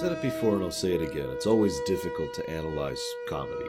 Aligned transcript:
Said 0.00 0.12
it 0.12 0.22
before 0.22 0.54
and 0.54 0.64
I'll 0.64 0.70
say 0.70 0.94
it 0.94 1.02
again. 1.02 1.28
It's 1.28 1.46
always 1.46 1.78
difficult 1.80 2.32
to 2.32 2.48
analyze 2.48 2.98
comedy. 3.28 3.68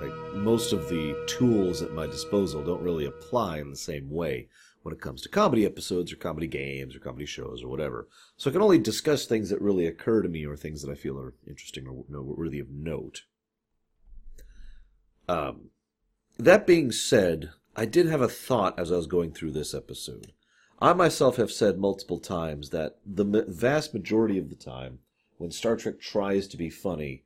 Like, 0.00 0.34
most 0.34 0.72
of 0.72 0.88
the 0.88 1.14
tools 1.26 1.82
at 1.82 1.92
my 1.92 2.06
disposal 2.06 2.64
don't 2.64 2.80
really 2.80 3.04
apply 3.04 3.58
in 3.58 3.68
the 3.68 3.76
same 3.76 4.08
way 4.08 4.48
when 4.82 4.94
it 4.94 5.00
comes 5.02 5.20
to 5.20 5.28
comedy 5.28 5.66
episodes 5.66 6.10
or 6.10 6.16
comedy 6.16 6.46
games 6.46 6.96
or 6.96 7.00
comedy 7.00 7.26
shows 7.26 7.62
or 7.62 7.68
whatever. 7.68 8.08
So 8.38 8.48
I 8.48 8.54
can 8.54 8.62
only 8.62 8.78
discuss 8.78 9.26
things 9.26 9.50
that 9.50 9.60
really 9.60 9.86
occur 9.86 10.22
to 10.22 10.28
me 10.30 10.46
or 10.46 10.56
things 10.56 10.80
that 10.80 10.90
I 10.90 10.94
feel 10.94 11.20
are 11.20 11.34
interesting 11.46 11.86
or 11.86 12.22
worthy 12.22 12.60
of 12.60 12.70
note. 12.70 13.24
Um, 15.28 15.68
that 16.38 16.66
being 16.66 16.92
said, 16.92 17.50
I 17.76 17.84
did 17.84 18.06
have 18.06 18.22
a 18.22 18.28
thought 18.28 18.78
as 18.78 18.90
I 18.90 18.96
was 18.96 19.06
going 19.06 19.32
through 19.32 19.50
this 19.50 19.74
episode. 19.74 20.32
I 20.80 20.94
myself 20.94 21.36
have 21.36 21.52
said 21.52 21.78
multiple 21.78 22.20
times 22.20 22.70
that 22.70 23.00
the 23.04 23.44
vast 23.46 23.92
majority 23.92 24.38
of 24.38 24.48
the 24.48 24.56
time, 24.56 25.00
when 25.38 25.50
Star 25.50 25.76
Trek 25.76 26.00
tries 26.00 26.46
to 26.48 26.56
be 26.56 26.68
funny, 26.68 27.24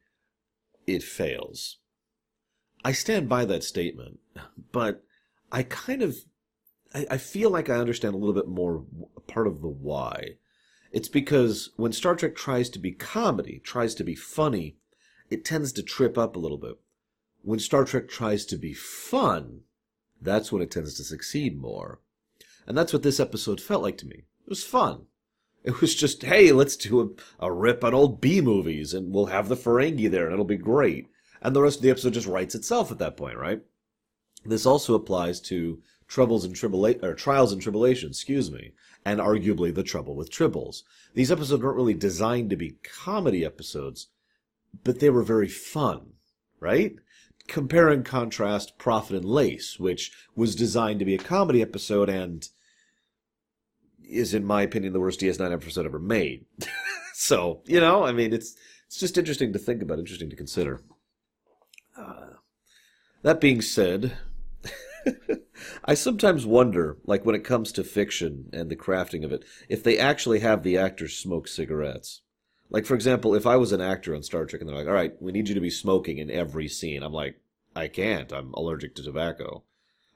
it 0.86 1.02
fails. 1.02 1.78
I 2.84 2.92
stand 2.92 3.28
by 3.28 3.44
that 3.46 3.64
statement, 3.64 4.20
but 4.70 5.04
I 5.50 5.62
kind 5.64 6.02
of, 6.02 6.16
I, 6.94 7.06
I 7.12 7.16
feel 7.18 7.50
like 7.50 7.68
I 7.68 7.76
understand 7.76 8.14
a 8.14 8.18
little 8.18 8.34
bit 8.34 8.48
more 8.48 8.84
part 9.26 9.46
of 9.46 9.60
the 9.60 9.68
why. 9.68 10.36
It's 10.90 11.08
because 11.08 11.70
when 11.76 11.92
Star 11.92 12.14
Trek 12.14 12.36
tries 12.36 12.68
to 12.70 12.78
be 12.78 12.92
comedy, 12.92 13.60
tries 13.64 13.94
to 13.94 14.04
be 14.04 14.14
funny, 14.14 14.76
it 15.30 15.44
tends 15.44 15.72
to 15.72 15.82
trip 15.82 16.18
up 16.18 16.36
a 16.36 16.38
little 16.38 16.58
bit. 16.58 16.78
When 17.40 17.58
Star 17.58 17.84
Trek 17.84 18.08
tries 18.08 18.44
to 18.46 18.56
be 18.56 18.74
fun, 18.74 19.62
that's 20.20 20.52
when 20.52 20.60
it 20.60 20.70
tends 20.70 20.94
to 20.96 21.04
succeed 21.04 21.58
more. 21.58 22.00
And 22.66 22.76
that's 22.76 22.92
what 22.92 23.02
this 23.02 23.18
episode 23.18 23.60
felt 23.60 23.82
like 23.82 23.96
to 23.98 24.06
me. 24.06 24.24
It 24.44 24.48
was 24.48 24.62
fun. 24.62 25.06
It 25.64 25.80
was 25.80 25.94
just, 25.94 26.22
hey, 26.22 26.52
let's 26.52 26.76
do 26.76 27.00
a, 27.40 27.46
a 27.46 27.52
rip 27.52 27.84
on 27.84 27.94
old 27.94 28.20
B 28.20 28.40
movies 28.40 28.94
and 28.94 29.12
we'll 29.12 29.26
have 29.26 29.48
the 29.48 29.56
Ferengi 29.56 30.10
there 30.10 30.24
and 30.24 30.32
it'll 30.32 30.44
be 30.44 30.56
great. 30.56 31.08
And 31.40 31.54
the 31.54 31.62
rest 31.62 31.78
of 31.78 31.82
the 31.82 31.90
episode 31.90 32.14
just 32.14 32.26
writes 32.26 32.54
itself 32.54 32.90
at 32.90 32.98
that 32.98 33.16
point, 33.16 33.36
right? 33.36 33.62
This 34.44 34.66
also 34.66 34.94
applies 34.94 35.40
to 35.42 35.80
troubles 36.08 36.44
and 36.44 36.54
tribula- 36.54 37.02
or 37.02 37.14
trials 37.14 37.52
and 37.52 37.62
tribulations, 37.62 38.16
excuse 38.16 38.50
me, 38.50 38.72
and 39.04 39.20
arguably 39.20 39.74
the 39.74 39.82
trouble 39.82 40.16
with 40.16 40.30
tribbles. 40.30 40.82
These 41.14 41.30
episodes 41.30 41.62
weren't 41.62 41.76
really 41.76 41.94
designed 41.94 42.50
to 42.50 42.56
be 42.56 42.78
comedy 42.82 43.44
episodes, 43.44 44.08
but 44.84 45.00
they 45.00 45.10
were 45.10 45.22
very 45.22 45.48
fun, 45.48 46.14
right? 46.58 46.96
compare 47.48 47.88
and 47.88 48.04
contrast 48.04 48.78
Profit 48.78 49.16
and 49.16 49.24
Lace, 49.24 49.78
which 49.78 50.12
was 50.34 50.54
designed 50.54 50.98
to 51.00 51.04
be 51.04 51.14
a 51.14 51.18
comedy 51.18 51.62
episode 51.62 52.08
and 52.08 52.48
is, 54.08 54.34
in 54.34 54.44
my 54.44 54.62
opinion, 54.62 54.92
the 54.92 55.00
worst 55.00 55.20
DS9 55.20 55.52
episode 55.52 55.86
ever 55.86 55.98
made. 55.98 56.44
so, 57.14 57.62
you 57.64 57.80
know, 57.80 58.04
I 58.04 58.12
mean, 58.12 58.32
it's 58.32 58.54
it's 58.86 58.98
just 58.98 59.16
interesting 59.16 59.52
to 59.52 59.58
think 59.58 59.82
about, 59.82 59.98
interesting 59.98 60.30
to 60.30 60.36
consider. 60.36 60.82
Uh, 61.96 62.34
that 63.22 63.40
being 63.40 63.62
said, 63.62 64.12
I 65.84 65.94
sometimes 65.94 66.44
wonder, 66.44 66.98
like 67.04 67.24
when 67.24 67.34
it 67.34 67.44
comes 67.44 67.72
to 67.72 67.84
fiction 67.84 68.50
and 68.52 68.70
the 68.70 68.76
crafting 68.76 69.24
of 69.24 69.32
it, 69.32 69.44
if 69.68 69.82
they 69.82 69.98
actually 69.98 70.40
have 70.40 70.62
the 70.62 70.76
actors 70.76 71.16
smoke 71.16 71.48
cigarettes. 71.48 72.22
Like, 72.70 72.86
for 72.86 72.94
example, 72.94 73.34
if 73.34 73.46
I 73.46 73.56
was 73.56 73.72
an 73.72 73.82
actor 73.82 74.14
on 74.14 74.22
Star 74.22 74.46
Trek 74.46 74.62
and 74.62 74.68
they're 74.68 74.76
like, 74.76 74.86
all 74.86 74.94
right, 74.94 75.14
we 75.20 75.32
need 75.32 75.48
you 75.48 75.54
to 75.54 75.60
be 75.60 75.70
smoking 75.70 76.18
in 76.18 76.30
every 76.30 76.68
scene, 76.68 77.02
I'm 77.02 77.12
like, 77.12 77.38
I 77.76 77.88
can't. 77.88 78.32
I'm 78.32 78.52
allergic 78.54 78.94
to 78.96 79.02
tobacco. 79.02 79.62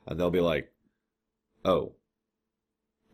And 0.06 0.18
they'll 0.18 0.30
be 0.30 0.40
like, 0.40 0.72
oh. 1.64 1.92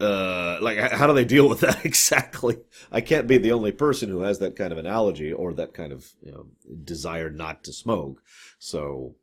Uh, 0.03 0.59
like, 0.61 0.79
how 0.79 1.07
do 1.07 1.13
they 1.13 1.25
deal 1.25 1.49
with 1.49 1.61
that 1.61 1.85
exactly? 1.85 2.59
I 2.91 3.01
can't 3.01 3.29
be 3.29 3.39
the 3.39 3.53
only 3.53 3.73
person 3.73 4.09
who 4.09 4.23
has 4.23 4.39
that 4.41 4.57
kind 4.57 4.73
of 4.73 4.79
analogy 4.79 5.33
or 5.33 5.53
that 5.55 5.75
kind 5.75 5.93
of 5.93 6.13
you 6.23 6.33
know, 6.33 6.47
desire 6.85 7.31
not 7.31 7.63
to 7.65 7.73
smoke. 7.73 8.23
So, 8.59 9.15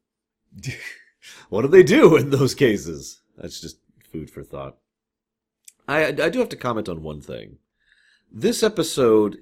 what 1.50 1.64
do 1.64 1.68
they 1.68 1.84
do 1.84 2.16
in 2.16 2.30
those 2.30 2.56
cases? 2.56 3.22
That's 3.38 3.60
just 3.60 3.80
food 4.12 4.30
for 4.30 4.44
thought. 4.44 4.78
I, 5.88 6.08
I 6.08 6.30
do 6.30 6.40
have 6.40 6.50
to 6.50 6.56
comment 6.56 6.88
on 6.88 7.04
one 7.04 7.22
thing. 7.22 7.58
This 8.32 8.62
episode 8.64 9.40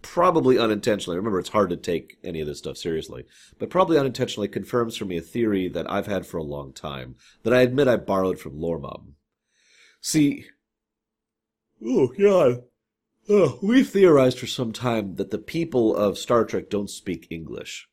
probably 0.00 0.58
unintentionally, 0.58 1.16
remember 1.16 1.40
it's 1.40 1.48
hard 1.48 1.70
to 1.70 1.76
take 1.76 2.18
any 2.22 2.40
of 2.40 2.46
this 2.46 2.58
stuff 2.58 2.76
seriously, 2.76 3.24
but 3.58 3.70
probably 3.70 3.98
unintentionally 3.98 4.48
confirms 4.48 4.96
for 4.96 5.04
me 5.04 5.16
a 5.16 5.22
theory 5.22 5.68
that 5.68 5.90
I've 5.90 6.06
had 6.06 6.26
for 6.26 6.38
a 6.38 6.44
long 6.44 6.72
time, 6.72 7.16
that 7.42 7.52
I 7.52 7.62
admit 7.62 7.88
I 7.88 7.96
borrowed 7.96 8.38
from 8.38 8.60
Lore 8.60 8.78
Mob. 8.78 9.08
See, 10.04 10.46
oh 11.80 12.08
god, 12.08 12.64
uh, 13.30 13.32
oh, 13.32 13.58
we've 13.62 13.88
theorized 13.88 14.36
for 14.40 14.48
some 14.48 14.72
time 14.72 15.14
that 15.14 15.30
the 15.30 15.38
people 15.38 15.94
of 15.94 16.18
Star 16.18 16.44
Trek 16.44 16.68
don't 16.68 16.90
speak 16.90 17.28
English. 17.30 17.88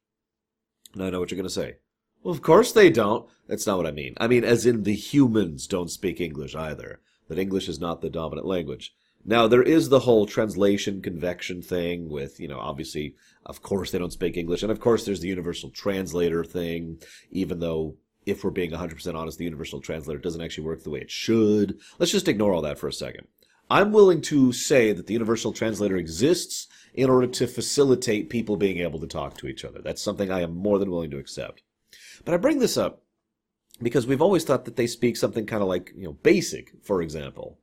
And 0.96 1.03
I 1.03 1.12
know 1.12 1.20
what 1.20 1.30
you're 1.30 1.38
going 1.38 1.44
to 1.44 1.52
say. 1.52 1.75
Well, 2.24 2.34
of 2.34 2.42
course 2.42 2.72
they 2.72 2.90
don't. 2.90 3.30
That's 3.47 3.68
not 3.68 3.78
what 3.78 3.86
I 3.86 3.92
mean. 3.92 4.16
I 4.18 4.28
mean, 4.28 4.44
as 4.44 4.66
in 4.66 4.84
the 4.84 4.96
humans 4.96 5.68
don't 5.68 5.92
speak 5.92 6.20
English 6.20 6.56
either. 6.56 7.00
That 7.28 7.38
English 7.38 7.70
is 7.70 7.80
not 7.80 8.02
the 8.02 8.09
dominant 8.09 8.47
language. 8.47 8.96
Now, 9.24 9.47
there 9.47 9.62
is 9.62 9.90
the 9.90 10.00
whole 10.00 10.26
translation 10.26 11.03
convention 11.03 11.62
thing 11.62 12.09
with, 12.09 12.40
you 12.40 12.47
know, 12.47 12.59
obviously, 12.59 13.14
of 13.46 13.62
course, 13.62 13.91
they 13.91 14.00
don't 14.00 14.14
speak 14.14 14.36
English. 14.36 14.64
And 14.64 14.72
of 14.72 14.80
course, 14.80 15.06
there's 15.06 15.20
the 15.20 15.28
universal 15.28 15.70
translator 15.70 16.44
thing, 16.44 17.03
even 17.30 17.59
though, 17.59 17.97
if 18.29 18.44
we're 18.44 18.51
being 18.51 18.72
100% 18.72 19.16
honest, 19.16 19.38
the 19.38 19.45
universal 19.45 19.81
translator 19.81 20.19
doesn't 20.19 20.41
actually 20.41 20.66
work 20.66 20.84
the 20.84 20.90
way 20.90 21.00
it 21.00 21.12
should. 21.12 21.79
Let's 21.97 22.12
just 22.12 22.28
ignore 22.28 22.53
all 22.53 22.62
that 22.62 22.79
for 22.79 22.88
a 22.88 22.94
second. 22.94 23.28
I'm 23.69 23.91
willing 23.91 24.22
to 24.22 24.51
say 24.51 24.94
that 24.94 25.07
the 25.07 25.13
universal 25.13 25.53
translator 25.53 25.97
exists 25.97 26.67
in 26.94 27.09
order 27.09 27.28
to 27.28 27.47
facilitate 27.47 28.29
people 28.29 28.57
being 28.57 28.79
able 28.79 29.00
to 29.00 29.07
talk 29.07 29.38
to 29.38 29.47
each 29.47 29.63
other. 29.63 29.79
That's 29.81 30.01
something 30.01 30.31
I 30.31 30.41
am 30.41 30.56
more 30.56 30.79
than 30.79 30.90
willing 30.90 31.12
to 31.12 31.19
accept. 31.19 31.62
But 32.25 32.34
I 32.34 32.38
bring 32.38 32.59
this 32.59 32.78
up 32.78 33.03
because 33.81 34.07
we've 34.07 34.22
always 34.22 34.44
thought 34.44 34.66
that 34.66 34.75
they 34.75 34.88
speak 34.88 35.17
something 35.17 35.46
kind 35.46 35.61
of 35.61 35.67
like, 35.67 35.91
you 35.96 36.06
know, 36.06 36.13
basic, 36.13 36.72
for 36.84 37.01
example 37.01 37.59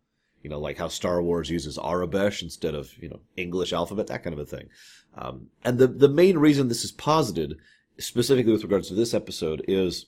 you 0.47 0.51
know, 0.51 0.61
like 0.61 0.79
how 0.79 0.87
Star 0.87 1.21
Wars 1.21 1.51
uses 1.51 1.77
Aurebesh 1.77 2.41
instead 2.41 2.77
of, 2.77 2.97
you 3.03 3.09
know, 3.09 3.19
English 3.37 3.73
alphabet, 3.73 4.07
that 4.07 4.23
kind 4.23 4.33
of 4.33 4.39
a 4.39 4.47
thing. 4.47 4.69
Um, 5.17 5.49
and 5.65 5.77
the, 5.77 5.89
the 5.89 6.09
main 6.09 6.39
reason 6.39 6.69
this 6.69 6.85
is 6.85 6.93
posited, 6.93 7.59
specifically 7.99 8.53
with 8.53 8.63
regards 8.63 8.87
to 8.87 8.95
this 8.95 9.13
episode, 9.13 9.65
is 9.67 10.07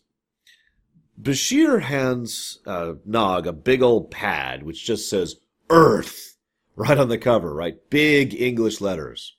Bashir 1.20 1.82
hands 1.82 2.60
uh, 2.66 2.94
Nog 3.04 3.46
a 3.46 3.52
big 3.52 3.82
old 3.82 4.10
pad 4.10 4.62
which 4.62 4.84
just 4.84 5.08
says 5.08 5.36
Earth 5.70 6.36
right 6.76 6.98
on 6.98 7.08
the 7.08 7.18
cover, 7.18 7.52
right? 7.52 7.78
Big 7.90 8.34
English 8.40 8.80
letters. 8.80 9.36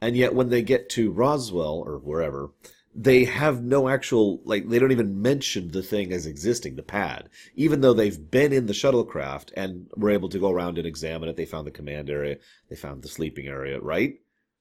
And 0.00 0.14
yet 0.16 0.34
when 0.34 0.50
they 0.50 0.62
get 0.62 0.90
to 0.90 1.10
Roswell 1.10 1.82
or 1.86 1.98
wherever, 1.98 2.50
they 2.96 3.24
have 3.24 3.62
no 3.62 3.88
actual 3.88 4.40
like 4.44 4.68
they 4.68 4.78
don't 4.78 4.92
even 4.92 5.20
mention 5.20 5.70
the 5.70 5.82
thing 5.82 6.12
as 6.12 6.24
existing 6.24 6.76
the 6.76 6.82
pad 6.82 7.28
even 7.54 7.82
though 7.82 7.92
they've 7.92 8.30
been 8.30 8.54
in 8.54 8.64
the 8.64 8.72
shuttlecraft 8.72 9.52
and 9.54 9.86
were 9.96 10.08
able 10.08 10.30
to 10.30 10.38
go 10.38 10.50
around 10.50 10.78
and 10.78 10.86
examine 10.86 11.28
it 11.28 11.36
they 11.36 11.44
found 11.44 11.66
the 11.66 11.70
command 11.70 12.08
area 12.08 12.38
they 12.70 12.76
found 12.76 13.02
the 13.02 13.08
sleeping 13.08 13.46
area 13.46 13.78
right 13.80 14.14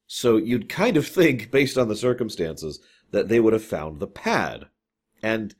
so 0.06 0.36
you'd 0.36 0.68
kind 0.68 0.98
of 0.98 1.08
think 1.08 1.50
based 1.50 1.78
on 1.78 1.88
the 1.88 1.96
circumstances 1.96 2.82
that 3.12 3.30
they 3.30 3.40
would 3.40 3.54
have 3.54 3.64
found 3.64 4.02
the 4.02 4.08
pad 4.08 4.66
and 5.24 5.56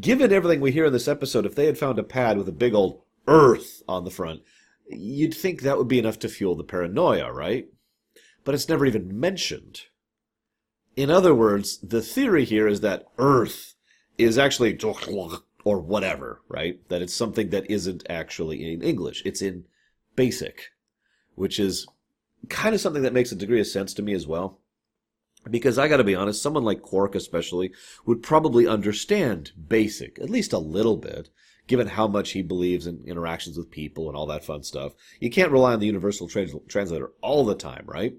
given 0.00 0.32
everything 0.32 0.60
we 0.60 0.72
hear 0.72 0.86
in 0.86 0.92
this 0.92 1.08
episode 1.08 1.46
if 1.46 1.54
they 1.54 1.66
had 1.66 1.78
found 1.78 1.98
a 1.98 2.02
pad 2.02 2.36
with 2.38 2.48
a 2.48 2.52
big 2.52 2.74
old 2.74 3.02
earth 3.26 3.82
on 3.88 4.04
the 4.04 4.10
front 4.10 4.42
you'd 4.88 5.34
think 5.34 5.62
that 5.62 5.78
would 5.78 5.88
be 5.88 5.98
enough 5.98 6.18
to 6.18 6.28
fuel 6.28 6.54
the 6.54 6.64
paranoia 6.64 7.32
right 7.32 7.68
but 8.44 8.54
it's 8.54 8.68
never 8.68 8.86
even 8.86 9.18
mentioned 9.18 9.82
in 10.96 11.10
other 11.10 11.34
words, 11.34 11.78
the 11.78 12.02
theory 12.02 12.44
here 12.44 12.68
is 12.68 12.80
that 12.80 13.06
Earth 13.18 13.74
is 14.16 14.38
actually 14.38 14.78
or 15.64 15.80
whatever, 15.80 16.42
right? 16.48 16.78
That 16.88 17.02
it's 17.02 17.14
something 17.14 17.50
that 17.50 17.70
isn't 17.70 18.04
actually 18.08 18.72
in 18.72 18.82
English. 18.82 19.22
It's 19.24 19.42
in 19.42 19.64
basic, 20.14 20.70
which 21.34 21.58
is 21.58 21.86
kind 22.48 22.74
of 22.74 22.80
something 22.80 23.02
that 23.02 23.12
makes 23.12 23.32
a 23.32 23.36
degree 23.36 23.60
of 23.60 23.66
sense 23.66 23.92
to 23.94 24.02
me 24.02 24.12
as 24.14 24.26
well. 24.26 24.60
Because 25.50 25.78
I 25.78 25.88
gotta 25.88 26.04
be 26.04 26.14
honest, 26.14 26.42
someone 26.42 26.64
like 26.64 26.82
Quark 26.82 27.14
especially 27.14 27.72
would 28.06 28.22
probably 28.22 28.66
understand 28.66 29.52
basic, 29.68 30.18
at 30.18 30.30
least 30.30 30.52
a 30.52 30.58
little 30.58 30.96
bit, 30.96 31.28
given 31.66 31.88
how 31.88 32.06
much 32.08 32.32
he 32.32 32.42
believes 32.42 32.86
in 32.86 33.04
interactions 33.06 33.56
with 33.56 33.70
people 33.70 34.08
and 34.08 34.16
all 34.16 34.26
that 34.26 34.44
fun 34.44 34.62
stuff. 34.62 34.94
You 35.20 35.30
can't 35.30 35.52
rely 35.52 35.74
on 35.74 35.80
the 35.80 35.86
universal 35.86 36.28
trans- 36.28 36.54
translator 36.68 37.12
all 37.20 37.44
the 37.44 37.54
time, 37.54 37.84
right? 37.86 38.14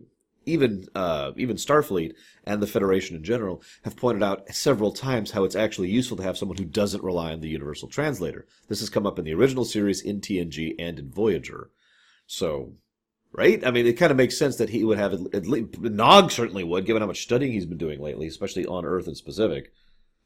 even 0.45 0.87
uh, 0.95 1.31
even 1.37 1.55
Starfleet 1.55 2.13
and 2.45 2.61
the 2.61 2.67
Federation 2.67 3.15
in 3.15 3.23
general 3.23 3.61
have 3.83 3.97
pointed 3.97 4.23
out 4.23 4.53
several 4.53 4.91
times 4.91 5.31
how 5.31 5.43
it's 5.43 5.55
actually 5.55 5.89
useful 5.89 6.17
to 6.17 6.23
have 6.23 6.37
someone 6.37 6.57
who 6.57 6.65
doesn't 6.65 7.03
rely 7.03 7.33
on 7.33 7.41
the 7.41 7.49
universal 7.49 7.87
translator. 7.87 8.45
This 8.67 8.79
has 8.79 8.89
come 8.89 9.05
up 9.05 9.19
in 9.19 9.25
the 9.25 9.33
original 9.33 9.65
series, 9.65 10.01
in 10.01 10.21
TNG, 10.21 10.75
and 10.79 10.99
in 10.99 11.11
Voyager. 11.11 11.69
So, 12.27 12.73
right? 13.35 13.65
I 13.65 13.71
mean, 13.71 13.85
it 13.85 13.93
kind 13.93 14.11
of 14.11 14.17
makes 14.17 14.37
sense 14.37 14.55
that 14.57 14.69
he 14.69 14.83
would 14.83 14.97
have 14.97 15.13
at 15.33 15.45
least 15.45 15.79
Nog 15.79 16.31
certainly 16.31 16.63
would, 16.63 16.85
given 16.85 17.01
how 17.01 17.07
much 17.07 17.23
studying 17.23 17.51
he's 17.51 17.65
been 17.65 17.77
doing 17.77 18.01
lately, 18.01 18.27
especially 18.27 18.65
on 18.65 18.85
Earth 18.85 19.07
in 19.07 19.15
specific. 19.15 19.71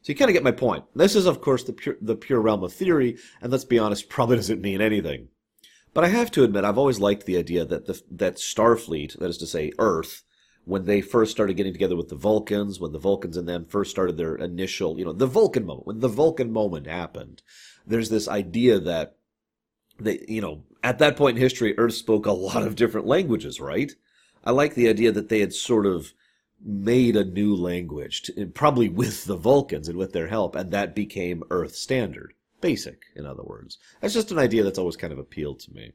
So 0.02 0.12
you 0.12 0.16
kind 0.16 0.30
of 0.30 0.34
get 0.34 0.44
my 0.44 0.52
point. 0.52 0.86
This 0.96 1.16
is, 1.16 1.26
of 1.26 1.42
course, 1.42 1.64
the 1.64 1.74
pure, 1.74 1.98
the 2.00 2.16
pure 2.16 2.40
realm 2.40 2.64
of 2.64 2.72
theory, 2.72 3.18
and 3.42 3.52
let's 3.52 3.66
be 3.66 3.80
honest, 3.80 4.10
probably 4.10 4.36
doesn't 4.38 4.62
mean 4.62 4.82
anything. 4.82 5.30
But 5.94 6.04
I 6.04 6.10
have 6.10 6.30
to 6.32 6.44
admit, 6.44 6.64
I've 6.64 6.78
always 6.78 7.00
liked 7.00 7.26
the 7.26 7.38
idea 7.38 7.66
that 7.66 7.88
the, 7.88 8.02
that 8.12 8.36
Starfleet, 8.36 9.18
that 9.18 9.30
is 9.30 9.38
to 9.40 9.48
say, 9.48 9.72
Earth, 9.80 10.24
when 10.66 10.86
they 10.86 11.02
first 11.02 11.32
started 11.32 11.58
getting 11.58 11.74
together 11.74 11.96
with 11.96 12.10
the 12.10 12.16
Vulcans, 12.16 12.80
when 12.80 12.92
the 12.92 13.00
Vulcans 13.00 13.38
and 13.38 13.50
them 13.50 13.66
first 13.66 13.90
started 13.90 14.18
their 14.18 14.36
initial, 14.36 15.00
you 15.00 15.06
know, 15.06 15.14
the 15.14 15.26
Vulcan 15.26 15.66
moment, 15.66 15.88
when 15.88 16.00
the 16.00 16.08
Vulcan 16.08 16.52
moment 16.52 16.86
happened, 16.86 17.42
there's 17.88 18.10
this 18.10 18.28
idea 18.28 18.80
that 18.80 19.16
they, 20.00 20.26
you 20.28 20.42
know, 20.42 20.64
at 20.84 21.00
that 21.00 21.18
point 21.18 21.38
in 21.38 21.42
history, 21.42 21.78
Earth 21.78 21.94
spoke 21.94 22.26
a 22.26 22.32
lot 22.32 22.64
of 22.64 22.76
different 22.76 23.08
languages, 23.08 23.60
right? 23.60 23.92
I 24.44 24.52
like 24.52 24.76
the 24.76 24.90
idea 24.90 25.12
that 25.12 25.30
they 25.30 25.40
had 25.40 25.54
sort 25.54 25.86
of 25.86 26.14
made 26.64 27.16
a 27.16 27.24
new 27.24 27.56
language, 27.56 28.24
to, 28.24 28.46
probably 28.48 28.90
with 28.90 29.26
the 29.26 29.38
Vulcans 29.38 29.88
and 29.88 29.98
with 29.98 30.14
their 30.14 30.28
help, 30.28 30.56
and 30.56 30.72
that 30.72 30.96
became 30.96 31.44
Earth 31.50 31.76
Standard. 31.76 32.34
Basic, 32.62 33.04
in 33.16 33.26
other 33.26 33.44
words. 33.44 33.78
That's 34.02 34.14
just 34.14 34.32
an 34.32 34.40
idea 34.40 34.64
that's 34.64 34.80
always 34.80 34.98
kind 34.98 35.14
of 35.14 35.20
appealed 35.20 35.60
to 35.62 35.74
me. 35.74 35.94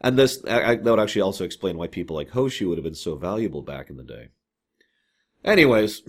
And 0.00 0.18
this 0.18 0.44
I, 0.44 0.76
that 0.76 0.84
would 0.84 1.00
actually 1.00 1.22
also 1.22 1.44
explain 1.44 1.78
why 1.78 1.86
people 1.86 2.16
like 2.16 2.30
Hoshi 2.30 2.66
would 2.66 2.76
have 2.76 2.84
been 2.84 2.94
so 2.94 3.16
valuable 3.16 3.62
back 3.62 3.88
in 3.88 3.96
the 3.96 4.02
day. 4.02 4.28
Anyways, 5.42 6.02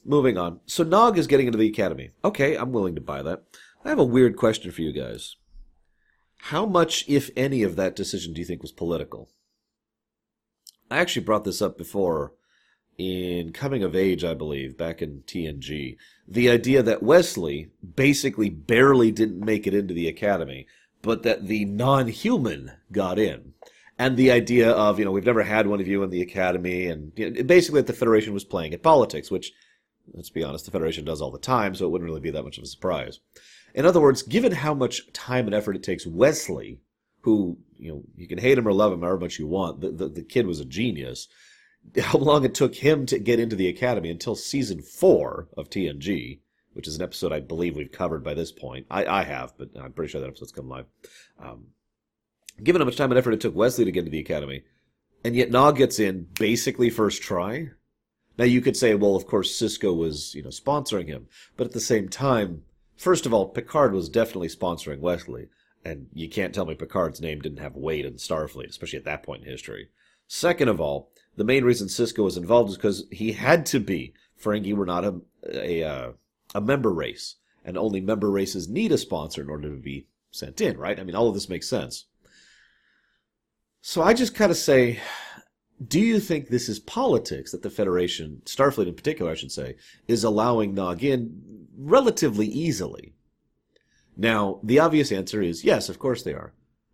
moving 0.04 0.36
on. 0.36 0.60
So 0.66 0.84
Nog 0.84 1.16
is 1.16 1.26
getting 1.26 1.46
into 1.46 1.58
the 1.58 1.68
academy. 1.68 2.10
Okay, 2.22 2.56
I'm 2.56 2.72
willing 2.72 2.96
to 2.96 3.00
buy 3.00 3.22
that. 3.22 3.44
I 3.82 3.88
have 3.88 3.98
a 3.98 4.04
weird 4.04 4.36
question 4.36 4.70
for 4.72 4.82
you 4.82 4.92
guys. 4.92 5.36
How 6.44 6.66
much, 6.66 7.04
if 7.08 7.30
any, 7.36 7.62
of 7.62 7.76
that 7.76 7.94
decision 7.94 8.32
do 8.32 8.40
you 8.40 8.44
think 8.44 8.62
was 8.62 8.72
political? 8.72 9.28
I 10.90 10.98
actually 10.98 11.24
brought 11.24 11.44
this 11.44 11.62
up 11.62 11.78
before 11.78 12.32
in 12.98 13.52
Coming 13.52 13.82
of 13.82 13.94
Age, 13.94 14.24
I 14.24 14.34
believe, 14.34 14.76
back 14.76 15.00
in 15.00 15.22
TNG. 15.26 15.96
The 16.26 16.50
idea 16.50 16.82
that 16.82 17.02
Wesley 17.02 17.70
basically 17.94 18.50
barely 18.50 19.10
didn't 19.10 19.44
make 19.44 19.66
it 19.66 19.74
into 19.74 19.94
the 19.94 20.08
academy, 20.08 20.66
but 21.02 21.22
that 21.22 21.46
the 21.46 21.64
non 21.64 22.08
human 22.08 22.72
got 22.92 23.18
in. 23.18 23.54
And 23.98 24.16
the 24.16 24.30
idea 24.30 24.70
of, 24.70 24.98
you 24.98 25.04
know, 25.04 25.10
we've 25.12 25.24
never 25.24 25.42
had 25.42 25.66
one 25.66 25.80
of 25.80 25.86
you 25.86 26.02
in 26.02 26.10
the 26.10 26.22
academy, 26.22 26.86
and 26.86 27.12
you 27.16 27.30
know, 27.30 27.42
basically 27.42 27.80
that 27.80 27.86
the 27.86 27.92
Federation 27.92 28.32
was 28.34 28.44
playing 28.44 28.74
at 28.74 28.82
politics, 28.82 29.30
which, 29.30 29.52
let's 30.12 30.30
be 30.30 30.42
honest, 30.42 30.64
the 30.64 30.70
Federation 30.70 31.04
does 31.04 31.20
all 31.20 31.30
the 31.30 31.38
time, 31.38 31.74
so 31.74 31.86
it 31.86 31.90
wouldn't 31.90 32.08
really 32.08 32.20
be 32.20 32.30
that 32.30 32.44
much 32.44 32.58
of 32.58 32.64
a 32.64 32.66
surprise. 32.66 33.20
In 33.74 33.86
other 33.86 34.00
words, 34.00 34.22
given 34.22 34.52
how 34.52 34.74
much 34.74 35.12
time 35.12 35.46
and 35.46 35.54
effort 35.54 35.76
it 35.76 35.82
takes 35.82 36.06
Wesley, 36.06 36.80
who, 37.22 37.58
you 37.76 37.92
know, 37.92 38.02
you 38.16 38.26
can 38.26 38.38
hate 38.38 38.58
him 38.58 38.66
or 38.66 38.72
love 38.72 38.92
him 38.92 39.00
however 39.00 39.20
much 39.20 39.38
you 39.38 39.46
want, 39.46 39.80
the, 39.80 39.90
the, 39.90 40.08
the 40.08 40.22
kid 40.22 40.46
was 40.46 40.60
a 40.60 40.64
genius, 40.64 41.28
how 42.00 42.18
long 42.18 42.44
it 42.44 42.54
took 42.54 42.74
him 42.74 43.06
to 43.06 43.18
get 43.18 43.40
into 43.40 43.56
the 43.56 43.68
academy 43.68 44.10
until 44.10 44.34
season 44.34 44.80
four 44.82 45.48
of 45.56 45.70
TNG, 45.70 46.40
which 46.72 46.88
is 46.88 46.96
an 46.96 47.02
episode 47.02 47.32
I 47.32 47.40
believe 47.40 47.76
we've 47.76 47.92
covered 47.92 48.24
by 48.24 48.34
this 48.34 48.52
point. 48.52 48.86
I, 48.90 49.04
I 49.04 49.22
have, 49.24 49.54
but 49.58 49.70
I'm 49.80 49.92
pretty 49.92 50.10
sure 50.10 50.20
that 50.20 50.28
episode's 50.28 50.52
come 50.52 50.68
live. 50.68 50.86
Um, 51.42 51.66
given 52.62 52.80
how 52.80 52.86
much 52.86 52.96
time 52.96 53.10
and 53.10 53.18
effort 53.18 53.34
it 53.34 53.40
took 53.40 53.54
Wesley 53.54 53.84
to 53.84 53.92
get 53.92 54.00
into 54.00 54.10
the 54.10 54.20
academy, 54.20 54.62
and 55.24 55.34
yet 55.34 55.50
Nog 55.50 55.76
gets 55.76 55.98
in 55.98 56.28
basically 56.38 56.90
first 56.90 57.22
try. 57.22 57.70
Now 58.38 58.44
you 58.44 58.60
could 58.60 58.76
say, 58.76 58.94
well, 58.94 59.16
of 59.16 59.26
course 59.26 59.60
Sisko 59.60 59.94
was, 59.94 60.34
you 60.34 60.42
know, 60.42 60.48
sponsoring 60.48 61.08
him, 61.08 61.26
but 61.56 61.66
at 61.66 61.72
the 61.72 61.80
same 61.80 62.08
time, 62.08 62.62
first 63.00 63.24
of 63.24 63.32
all, 63.32 63.48
Picard 63.48 63.94
was 63.94 64.10
definitely 64.10 64.48
sponsoring 64.48 65.00
Wesley, 65.00 65.48
and 65.84 66.06
you 66.12 66.28
can't 66.28 66.54
tell 66.54 66.66
me 66.66 66.74
Picard's 66.74 67.20
name 67.20 67.40
didn't 67.40 67.60
have 67.60 67.74
weight 67.74 68.04
in 68.04 68.14
Starfleet, 68.14 68.68
especially 68.68 68.98
at 68.98 69.06
that 69.06 69.22
point 69.22 69.42
in 69.42 69.50
history. 69.50 69.88
Second 70.26 70.68
of 70.68 70.80
all, 70.80 71.10
the 71.36 71.44
main 71.44 71.64
reason 71.64 71.88
Sisko 71.88 72.22
was 72.22 72.36
involved 72.36 72.70
is 72.70 72.76
because 72.76 73.06
he 73.10 73.32
had 73.32 73.64
to 73.66 73.80
be. 73.80 74.12
Ferengi 74.40 74.74
were 74.74 74.86
not 74.86 75.04
a 75.04 75.20
a, 75.50 75.82
uh, 75.82 76.12
a 76.54 76.60
member 76.60 76.92
race, 76.92 77.36
and 77.64 77.78
only 77.78 78.00
member 78.00 78.30
races 78.30 78.68
need 78.68 78.92
a 78.92 78.98
sponsor 78.98 79.40
in 79.40 79.48
order 79.48 79.70
to 79.70 79.76
be 79.76 80.06
sent 80.30 80.60
in, 80.60 80.76
right? 80.76 81.00
I 81.00 81.02
mean, 81.02 81.16
all 81.16 81.28
of 81.28 81.34
this 81.34 81.48
makes 81.48 81.68
sense. 81.68 82.04
So 83.80 84.02
I 84.02 84.12
just 84.12 84.34
kind 84.34 84.50
of 84.50 84.58
say, 84.58 85.00
do 85.86 85.98
you 85.98 86.20
think 86.20 86.48
this 86.48 86.68
is 86.68 86.78
politics 86.78 87.52
that 87.52 87.62
the 87.62 87.70
Federation, 87.70 88.42
Starfleet 88.44 88.88
in 88.88 88.94
particular, 88.94 89.30
I 89.30 89.34
should 89.34 89.52
say, 89.52 89.76
is 90.06 90.22
allowing 90.22 90.74
Nog 90.74 91.02
in 91.02 91.59
relatively 91.80 92.46
easily? 92.46 93.14
Now, 94.16 94.60
the 94.62 94.78
obvious 94.78 95.10
answer 95.10 95.40
is 95.40 95.64
yes, 95.64 95.88
of 95.88 95.98
course 95.98 96.22
they 96.22 96.34
are. 96.34 96.52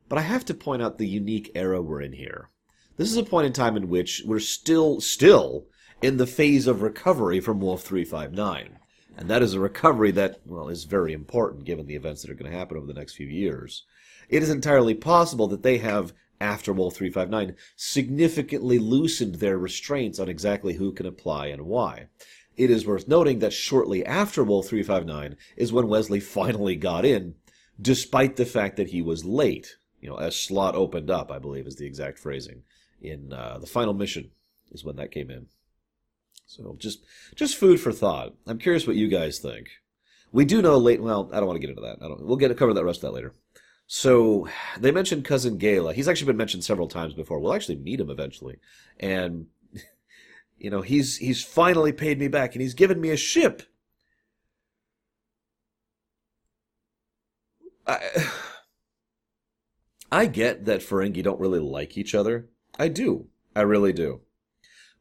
But 0.09 0.19
I 0.19 0.23
have 0.23 0.45
to 0.47 0.55
point 0.55 0.83
out 0.83 0.99
the 0.99 1.09
unique 1.09 1.51
era 1.55 1.83
we're 1.83 2.01
in 2.01 2.13
here. 2.13 2.51
This 2.97 3.11
is 3.11 3.17
a 3.17 3.25
point 3.25 3.47
in 3.47 3.53
time 3.53 3.77
in 3.77 3.89
which 3.89 4.23
we're 4.25 4.39
still, 4.39 5.01
still 5.01 5.67
in 6.01 6.17
the 6.17 6.27
phase 6.27 6.67
of 6.67 6.83
recovery 6.83 7.41
from 7.41 7.61
Wolf 7.61 7.83
359. 7.83 8.79
And 9.17 9.29
that 9.29 9.43
is 9.43 9.55
a 9.55 9.61
recovery 9.61 10.11
that, 10.13 10.41
well, 10.47 10.69
is 10.69 10.85
very 10.85 11.13
important 11.13 11.65
given 11.65 11.87
the 11.87 11.97
events 11.97 12.23
that 12.23 12.31
are 12.31 12.35
going 12.35 12.51
to 12.51 12.57
happen 12.57 12.77
over 12.77 12.87
the 12.87 12.95
next 12.95 13.15
few 13.15 13.27
years. 13.27 13.85
It 14.29 14.43
is 14.43 14.51
entirely 14.51 14.95
possible 14.95 15.49
that 15.49 15.63
they 15.63 15.79
have, 15.79 16.13
after 16.41 16.73
Wolf 16.73 16.97
359, 16.97 17.57
significantly 17.77 18.79
loosened 18.79 19.37
their 19.37 19.59
restraints 19.59 20.19
on 20.19 20.29
exactly 20.29 20.75
who 20.75 20.93
can 20.93 21.07
apply 21.07 21.47
and 21.47 21.63
why. 21.63 22.09
It 22.57 22.71
is 22.71 22.87
worth 22.87 23.07
noting 23.07 23.41
that 23.41 23.53
shortly 23.53 24.05
after 24.05 24.43
Wolf 24.43 24.69
359 24.69 25.37
is 25.57 25.73
when 25.73 25.89
Wesley 25.89 26.21
finally 26.21 26.77
got 26.77 27.05
in, 27.05 27.35
despite 27.81 28.37
the 28.37 28.47
fact 28.47 28.77
that 28.77 28.91
he 28.91 29.03
was 29.03 29.25
late. 29.25 29.77
You 30.01 30.11
know, 30.11 30.17
a 30.17 30.31
slot 30.31 30.75
opened 30.75 31.11
up, 31.11 31.31
I 31.31 31.39
believe 31.39 31.67
is 31.67 31.77
the 31.77 31.87
exact 31.87 32.19
phrasing 32.19 32.63
in 33.01 33.33
uh, 33.33 33.59
the 33.59 33.67
final 33.67 33.95
mission 33.95 34.31
is 34.73 34.85
when 34.85 34.97
that 34.97 35.11
came 35.11 35.31
in. 35.31 35.47
So 36.47 36.77
just 36.79 37.05
just 37.35 37.57
food 37.57 37.81
for 37.81 37.93
thought. 37.93 38.35
I'm 38.47 38.59
curious 38.59 38.87
what 38.87 38.97
you 38.97 39.09
guys 39.09 39.39
think. 39.39 39.69
We 40.33 40.45
do 40.45 40.63
know 40.63 40.79
late. 40.79 41.03
Well, 41.03 41.29
I 41.33 41.39
don't 41.39 41.47
want 41.47 41.57
to 41.57 41.67
get 41.67 41.71
into 41.71 41.83
that. 41.83 41.99
I 42.01 42.09
don't. 42.09 42.25
We'll 42.25 42.37
get 42.37 42.49
to 42.49 42.55
cover 42.55 42.73
that 42.73 42.85
rest 42.85 43.03
of 43.03 43.11
that 43.11 43.17
later. 43.17 43.35
So 43.89 44.49
they 44.79 44.91
mentioned 44.91 45.25
cousin 45.25 45.59
Gaila. 45.59 45.95
He's 45.95 46.09
actually 46.09 46.27
been 46.27 46.37
mentioned 46.37 46.65
several 46.65 46.89
times 46.89 47.15
before. 47.15 47.39
We'll 47.39 47.55
actually 47.55 47.77
meet 47.77 48.01
him 48.01 48.11
eventually, 48.11 48.59
and 48.99 49.47
you 50.59 50.71
know 50.71 50.83
he's 50.83 51.19
he's 51.19 51.45
finally 51.45 51.93
paid 51.93 52.19
me 52.19 52.29
back, 52.29 52.55
and 52.55 52.63
he's 52.63 52.75
given 52.75 53.01
me 53.01 53.11
a 53.11 53.17
ship. 53.17 53.63
I 57.87 58.01
I 60.13 60.27
get 60.27 60.65
that 60.67 60.81
Ferengi 60.81 61.23
don't 61.23 61.41
really 61.41 61.59
like 61.59 61.99
each 61.99 62.15
other, 62.15 62.49
I 62.79 62.89
do. 62.89 63.27
I 63.55 63.63
really 63.63 63.93
do. 63.93 64.21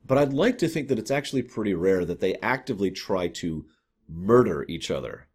But 0.05 0.17
I'd 0.17 0.33
like 0.33 0.57
to 0.59 0.67
think 0.67 0.87
that 0.87 0.99
it's 0.99 1.11
actually 1.11 1.43
pretty 1.43 1.73
rare 1.73 2.05
that 2.05 2.19
they 2.19 2.35
actively 2.35 2.91
try 2.91 3.27
to 3.27 3.65
murder 4.07 4.65
each 4.67 4.89
other. 4.89 5.27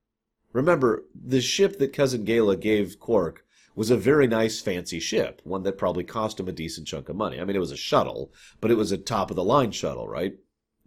Remember, 0.52 1.04
the 1.14 1.40
ship 1.40 1.78
that 1.78 1.92
Cousin 1.92 2.24
Gaila 2.24 2.56
gave 2.56 2.98
Quark 2.98 3.44
was 3.74 3.90
a 3.90 3.96
very 3.96 4.26
nice, 4.26 4.60
fancy 4.60 5.00
ship, 5.00 5.40
one 5.44 5.62
that 5.62 5.78
probably 5.78 6.04
cost 6.04 6.40
him 6.40 6.48
a 6.48 6.52
decent 6.52 6.86
chunk 6.86 7.08
of 7.08 7.16
money. 7.16 7.40
I 7.40 7.44
mean, 7.44 7.56
it 7.56 7.60
was 7.60 7.72
a 7.72 7.76
shuttle, 7.76 8.32
but 8.60 8.70
it 8.70 8.76
was 8.76 8.92
a 8.92 8.98
top 8.98 9.30
of 9.30 9.36
the 9.36 9.44
line 9.44 9.70
shuttle, 9.70 10.08
right? 10.08 10.34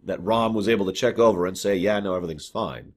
That 0.03 0.21
Rom 0.21 0.53
was 0.53 0.67
able 0.67 0.85
to 0.87 0.91
check 0.91 1.17
over 1.17 1.45
and 1.45 1.57
say, 1.57 1.75
yeah, 1.75 1.99
no, 1.99 2.13
everything's 2.13 2.49
fine. 2.49 2.93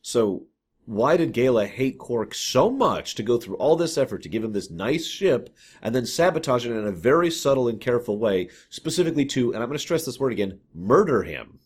So 0.00 0.46
why 0.88 1.18
did 1.18 1.34
Gaila 1.34 1.66
hate 1.66 1.98
Quark 1.98 2.34
so 2.34 2.70
much 2.70 3.14
to 3.16 3.22
go 3.22 3.38
through 3.38 3.56
all 3.56 3.76
this 3.76 3.98
effort 3.98 4.22
to 4.22 4.28
give 4.30 4.42
him 4.42 4.52
this 4.52 4.70
nice 4.70 5.06
ship 5.06 5.54
and 5.82 5.94
then 5.94 6.06
sabotage 6.06 6.64
it 6.64 6.72
in 6.72 6.86
a 6.86 6.92
very 6.92 7.30
subtle 7.30 7.68
and 7.68 7.78
careful 7.78 8.18
way, 8.18 8.48
specifically 8.70 9.26
to, 9.26 9.52
and 9.52 9.62
I'm 9.62 9.68
going 9.68 9.76
to 9.76 9.82
stress 9.82 10.06
this 10.06 10.18
word 10.18 10.32
again, 10.32 10.60
murder 10.74 11.24
him? 11.24 11.58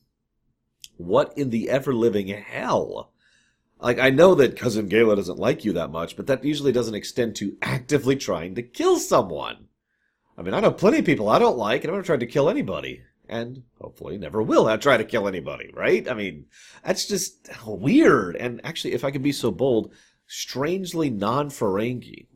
What 0.97 1.33
in 1.39 1.51
the 1.51 1.71
ever 1.71 1.95
living 1.95 2.27
hell? 2.27 3.12
Like, 3.83 3.99
I 3.99 4.11
know 4.11 4.37
that 4.37 4.57
Cousin 4.57 4.89
Gaila 4.89 5.17
doesn't 5.17 5.41
like 5.41 5.65
you 5.65 5.73
that 5.73 5.91
much, 5.91 6.17
but 6.17 6.29
that 6.29 6.45
usually 6.45 6.71
doesn't 6.71 6.95
extend 6.95 7.35
to 7.37 7.57
actively 7.61 8.15
trying 8.15 8.55
to 8.55 8.63
kill 8.63 8.97
someone. 8.99 9.67
I 10.39 10.43
mean, 10.43 10.55
I 10.55 10.61
know 10.61 10.71
plenty 10.71 11.01
of 11.01 11.05
people 11.05 11.29
I 11.29 11.41
don't 11.41 11.59
like, 11.59 11.83
and 11.83 11.91
I've 11.91 11.97
never 11.97 12.07
tried 12.07 12.21
to 12.21 12.27
kill 12.27 12.49
anybody 12.49 13.03
and 13.29 13.63
hopefully 13.81 14.19
never 14.19 14.43
will 14.43 14.67
have 14.67 14.81
try 14.81 14.97
to 14.97 15.05
kill 15.05 15.27
anybody, 15.27 15.71
right? 15.75 16.09
I 16.09 16.15
mean, 16.15 16.47
that's 16.85 17.07
just 17.07 17.49
weird. 17.67 18.37
And 18.37 18.61
actually, 18.65 18.93
if 18.93 19.05
I 19.05 19.11
could 19.11 19.23
be 19.23 19.33
so 19.33 19.51
bold, 19.51 19.93
strangely 20.27 21.11
non 21.11 21.51
Ferengi. 21.51 22.27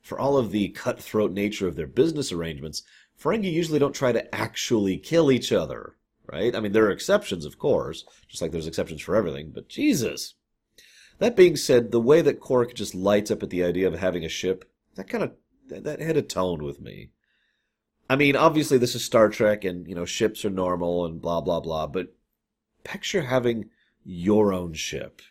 For 0.00 0.18
all 0.18 0.36
of 0.36 0.52
the 0.52 0.68
cutthroat 0.68 1.32
nature 1.32 1.66
of 1.66 1.76
their 1.76 1.86
business 1.86 2.30
arrangements, 2.30 2.82
Ferengi 3.18 3.50
usually 3.50 3.78
don't 3.78 3.94
try 3.94 4.12
to 4.12 4.34
actually 4.34 4.98
kill 4.98 5.32
each 5.32 5.50
other, 5.50 5.96
right? 6.26 6.54
I 6.54 6.60
mean, 6.60 6.72
there 6.72 6.84
are 6.84 6.90
exceptions, 6.90 7.46
of 7.46 7.58
course, 7.58 8.04
just 8.28 8.42
like 8.42 8.52
there's 8.52 8.66
exceptions 8.66 9.00
for 9.00 9.16
everything, 9.16 9.50
but 9.54 9.68
Jesus. 9.68 10.34
That 11.18 11.36
being 11.36 11.56
said, 11.56 11.90
the 11.90 12.00
way 12.00 12.22
that 12.22 12.40
Quark 12.40 12.74
just 12.74 12.94
lights 12.94 13.30
up 13.30 13.42
at 13.42 13.50
the 13.50 13.64
idea 13.64 13.86
of 13.86 13.98
having 13.98 14.24
a 14.24 14.28
ship, 14.28 14.70
that 14.96 15.08
kind 15.08 15.24
of, 15.24 15.32
that, 15.68 16.00
had 16.00 16.16
a 16.16 16.22
tone 16.22 16.62
with 16.62 16.80
me. 16.80 17.10
I 18.10 18.16
mean, 18.16 18.36
obviously 18.36 18.78
this 18.78 18.94
is 18.94 19.04
Star 19.04 19.28
Trek 19.28 19.64
and, 19.64 19.86
you 19.88 19.94
know, 19.94 20.04
ships 20.04 20.44
are 20.44 20.50
normal 20.50 21.06
and 21.06 21.22
blah, 21.22 21.40
blah, 21.40 21.60
blah, 21.60 21.86
but 21.86 22.14
picture 22.82 23.22
having 23.22 23.70
your 24.04 24.52
own 24.52 24.74
ship. 24.74 25.22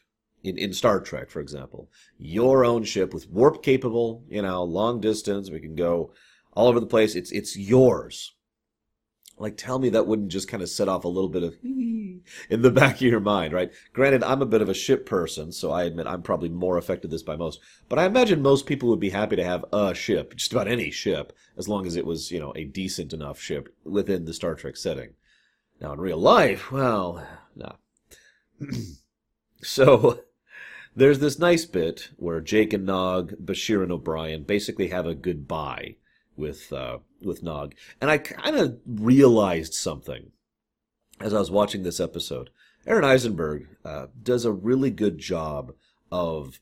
In, 0.44 0.58
in 0.58 0.74
Star 0.74 1.00
Trek, 1.00 1.30
for 1.30 1.40
example, 1.40 1.90
your 2.18 2.66
own 2.66 2.84
ship 2.84 3.14
with 3.14 3.30
warp 3.30 3.64
capable, 3.64 4.26
you 4.28 4.42
know, 4.42 4.62
long 4.64 5.00
distance. 5.00 5.50
We 5.50 5.62
can 5.62 5.74
go 5.74 6.12
all 6.52 6.68
over 6.68 6.82
the 6.82 6.86
place. 6.86 7.16
It's 7.16 7.32
it's 7.32 7.58
yours. 7.58 8.36
Like, 9.38 9.58
tell 9.58 9.80
me 9.80 9.90
that 9.90 10.08
wouldn't 10.08 10.32
just 10.32 10.48
kind 10.48 10.62
of 10.62 10.70
set 10.70 10.88
off 10.88 11.06
a 11.06 11.10
little 11.10 11.30
bit 11.30 11.44
of 11.44 11.58
in 11.64 12.62
the 12.62 12.72
back 12.72 12.96
of 12.96 13.02
your 13.02 13.20
mind, 13.20 13.54
right? 13.54 13.72
Granted, 13.92 14.24
I'm 14.24 14.42
a 14.42 14.48
bit 14.48 14.62
of 14.62 14.70
a 14.70 14.74
ship 14.74 15.06
person, 15.06 15.52
so 15.52 15.72
I 15.72 15.84
admit 15.84 16.08
I'm 16.08 16.22
probably 16.22 16.50
more 16.50 16.78
affected 16.78 17.12
this 17.12 17.24
by 17.24 17.36
most. 17.36 17.60
But 17.90 18.00
I 18.00 18.06
imagine 18.06 18.42
most 18.42 18.66
people 18.66 18.90
would 18.90 19.00
be 19.00 19.10
happy 19.10 19.36
to 19.36 19.44
have 19.44 19.66
a 19.74 19.94
ship, 19.94 20.36
just 20.36 20.52
about 20.52 20.68
any 20.68 20.92
ship, 20.92 21.34
as 21.58 21.68
long 21.68 21.86
as 21.86 21.96
it 21.96 22.06
was, 22.06 22.32
you 22.32 22.40
know, 22.40 22.54
a 22.56 22.64
decent 22.64 23.14
enough 23.14 23.40
ship 23.40 23.74
within 23.84 24.26
the 24.26 24.34
Star 24.34 24.56
Trek 24.56 24.78
setting. 24.78 25.14
Now, 25.82 25.94
in 25.94 26.00
real 26.00 26.20
life, 26.20 26.72
well, 26.72 27.26
no. 27.56 27.76
so, 29.64 30.22
there's 30.96 31.20
this 31.20 31.40
nice 31.40 31.66
bit 31.66 32.12
where 32.18 32.40
Jake 32.40 32.72
and 32.72 32.86
Nog, 32.86 33.34
Bashir 33.44 33.82
and 33.82 33.92
O'Brien 33.92 34.44
basically 34.44 34.90
have 34.90 35.08
a 35.08 35.16
goodbye 35.16 35.96
with 36.38 36.72
uh, 36.72 37.00
with 37.26 37.44
Nog, 37.44 37.74
and 38.02 38.10
I 38.10 38.18
kind 38.18 38.56
of 38.56 38.80
realized 38.86 39.74
something 39.74 40.32
as 41.20 41.34
I 41.34 41.40
was 41.40 41.52
watching 41.52 41.84
this 41.84 42.00
episode. 42.00 42.50
Aaron 42.86 43.06
Eisenberg 43.06 43.68
uh, 43.86 44.08
does 44.22 44.46
a 44.46 44.52
really 44.52 44.92
good 44.92 45.18
job 45.18 45.74
of 46.12 46.60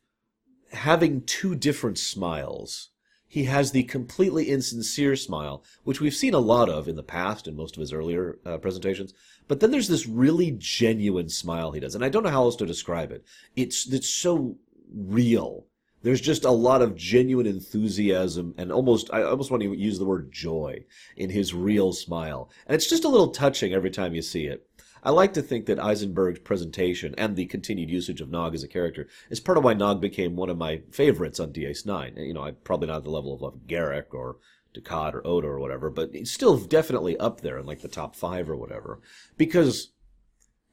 having 0.72 1.22
two 1.22 1.56
different 1.56 1.98
smiles. 1.98 2.90
He 3.28 3.46
has 3.46 3.72
the 3.72 3.84
completely 3.84 4.50
insincere 4.50 5.16
smile, 5.16 5.64
which 5.84 6.02
we've 6.02 6.14
seen 6.14 6.34
a 6.34 6.40
lot 6.40 6.70
of 6.70 6.88
in 6.88 6.96
the 6.96 7.04
past 7.04 7.48
in 7.48 7.56
most 7.56 7.76
of 7.76 7.82
his 7.82 7.94
earlier 7.94 8.40
uh, 8.46 8.58
presentations. 8.58 9.14
But 9.48 9.62
then 9.62 9.72
there's 9.72 9.88
this 9.88 10.06
really 10.06 10.56
genuine 10.58 11.30
smile 11.30 11.72
he 11.72 11.80
does, 11.80 11.96
and 11.96 12.04
I 12.04 12.10
don't 12.10 12.24
know 12.24 12.30
how 12.30 12.44
else 12.44 12.58
to 12.58 12.66
describe 12.66 13.12
it. 13.12 13.26
It's 13.56 13.92
it's 13.92 14.10
so 14.10 14.58
real. 14.94 15.66
There's 16.04 16.22
just 16.22 16.46
a 16.46 16.52
lot 16.52 16.82
of 16.82 16.96
genuine 16.96 17.46
enthusiasm 17.46 18.56
and 18.58 18.72
almost 18.72 19.14
I 19.14 19.24
almost 19.24 19.52
want 19.52 19.62
to 19.64 19.74
use 19.74 20.00
the 20.00 20.06
word 20.06 20.32
joy 20.32 20.86
in 21.16 21.30
his 21.30 21.54
real 21.54 21.94
smile, 21.94 22.50
and 22.66 22.76
it's 22.76 22.90
just 22.90 23.04
a 23.04 23.10
little 23.10 23.30
touching 23.30 23.74
every 23.74 23.92
time 23.92 24.16
you 24.16 24.22
see 24.22 24.46
it. 24.46 24.68
I 25.04 25.10
like 25.10 25.34
to 25.34 25.42
think 25.42 25.66
that 25.66 25.80
Eisenberg's 25.80 26.40
presentation 26.40 27.16
and 27.18 27.36
the 27.36 27.48
continued 27.48 27.90
usage 27.90 28.22
of 28.22 28.30
Nog 28.30 28.54
as 28.54 28.64
a 28.64 28.68
character 28.68 29.08
is 29.32 29.40
part 29.40 29.58
of 29.58 29.64
why 29.64 29.74
Nog 29.74 30.00
became 30.00 30.36
one 30.36 30.50
of 30.50 30.58
my 30.58 30.82
favorites 30.92 31.40
on 31.40 31.52
DS9. 31.52 32.18
You 32.26 32.34
know, 32.34 32.44
I'm 32.44 32.58
probably 32.64 32.88
not 32.88 32.98
at 32.98 33.04
the 33.04 33.10
level 33.10 33.34
of 33.44 33.68
Garak 33.68 34.14
or 34.14 34.38
Dukat 34.76 35.16
or 35.16 35.26
Odo 35.26 35.48
or 35.48 35.60
whatever, 35.60 35.90
but 35.90 36.12
it's 36.14 36.32
still 36.32 36.58
definitely 36.58 37.18
up 37.18 37.42
there 37.42 37.58
in 37.58 37.66
like 37.66 37.82
the 37.82 37.88
top 37.88 38.16
five 38.16 38.50
or 38.50 38.56
whatever. 38.56 39.02
Because 39.38 39.92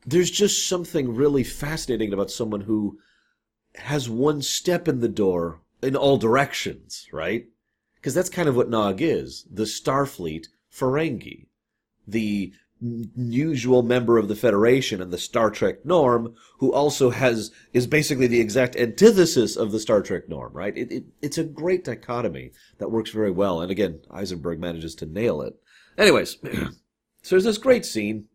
there's 0.04 0.30
just 0.30 0.68
something 0.68 1.14
really 1.14 1.44
fascinating 1.44 2.12
about 2.12 2.30
someone 2.30 2.62
who 2.62 2.98
has 3.78 4.08
one 4.08 4.42
step 4.42 4.88
in 4.88 5.00
the 5.00 5.08
door 5.08 5.60
in 5.82 5.96
all 5.96 6.18
directions, 6.18 7.06
right? 7.12 7.46
Because 7.96 8.14
that's 8.14 8.30
kind 8.30 8.48
of 8.48 8.56
what 8.56 8.70
Nog 8.70 9.00
is 9.00 9.46
the 9.50 9.64
Starfleet 9.64 10.46
Ferengi. 10.72 11.46
The 12.06 12.52
usual 12.80 13.82
member 13.82 14.18
of 14.18 14.28
the 14.28 14.36
Federation 14.36 15.02
and 15.02 15.12
the 15.12 15.18
Star 15.18 15.50
Trek 15.50 15.84
norm, 15.84 16.34
who 16.58 16.72
also 16.72 17.10
has 17.10 17.50
is 17.72 17.86
basically 17.86 18.28
the 18.28 18.40
exact 18.40 18.76
antithesis 18.76 19.56
of 19.56 19.72
the 19.72 19.80
Star 19.80 20.00
Trek 20.00 20.28
norm, 20.28 20.52
right? 20.52 20.76
It, 20.76 20.92
it, 20.92 21.04
it's 21.20 21.38
a 21.38 21.44
great 21.44 21.84
dichotomy 21.84 22.52
that 22.78 22.90
works 22.90 23.10
very 23.10 23.32
well, 23.32 23.60
and 23.60 23.70
again, 23.70 24.00
Eisenberg 24.10 24.60
manages 24.60 24.94
to 24.96 25.06
nail 25.06 25.42
it. 25.42 25.56
Anyways, 25.96 26.36
so 27.22 27.30
there's 27.30 27.44
this 27.44 27.58
great 27.58 27.84
scene, 27.84 28.26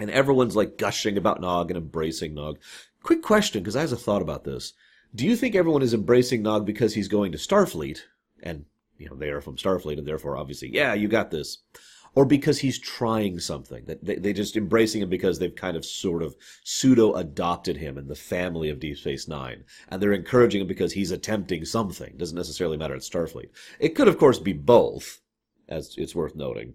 and 0.00 0.10
everyone's 0.10 0.56
like 0.56 0.76
gushing 0.76 1.16
about 1.16 1.40
Nog 1.40 1.70
and 1.70 1.78
embracing 1.78 2.34
Nog. 2.34 2.58
Quick 3.02 3.22
question, 3.22 3.62
because 3.62 3.76
I 3.76 3.82
have 3.82 3.92
a 3.92 3.96
thought 3.96 4.22
about 4.22 4.44
this. 4.44 4.72
Do 5.14 5.24
you 5.24 5.36
think 5.36 5.54
everyone 5.54 5.82
is 5.82 5.94
embracing 5.94 6.42
Nog 6.42 6.66
because 6.66 6.94
he's 6.94 7.08
going 7.08 7.32
to 7.32 7.38
Starfleet, 7.38 8.00
and 8.42 8.66
you 8.98 9.08
know 9.08 9.16
they 9.16 9.30
are 9.30 9.40
from 9.40 9.56
Starfleet, 9.56 9.98
and 9.98 10.06
therefore 10.06 10.36
obviously, 10.36 10.70
yeah, 10.74 10.94
you 10.94 11.08
got 11.08 11.30
this? 11.30 11.58
or 12.14 12.24
because 12.24 12.58
he's 12.58 12.78
trying 12.78 13.38
something 13.38 13.84
that 13.86 14.04
they, 14.04 14.16
they 14.16 14.32
just 14.32 14.56
embracing 14.56 15.02
him 15.02 15.08
because 15.08 15.38
they've 15.38 15.54
kind 15.54 15.76
of 15.76 15.84
sort 15.84 16.22
of 16.22 16.34
pseudo 16.64 17.14
adopted 17.14 17.76
him 17.76 17.96
in 17.98 18.08
the 18.08 18.14
family 18.14 18.70
of 18.70 18.80
Deep 18.80 18.98
Space 18.98 19.28
Nine, 19.28 19.62
and 19.88 20.02
they're 20.02 20.12
encouraging 20.12 20.60
him 20.60 20.66
because 20.66 20.92
he's 20.92 21.10
attempting 21.10 21.64
something. 21.64 22.14
Doesn't 22.16 22.36
necessarily 22.36 22.76
matter 22.76 22.94
at 22.94 23.02
Starfleet. 23.02 23.50
It 23.78 23.90
could, 23.90 24.08
of 24.08 24.18
course, 24.18 24.38
be 24.38 24.52
both, 24.52 25.20
as 25.68 25.94
it's 25.96 26.14
worth 26.14 26.34
noting. 26.34 26.74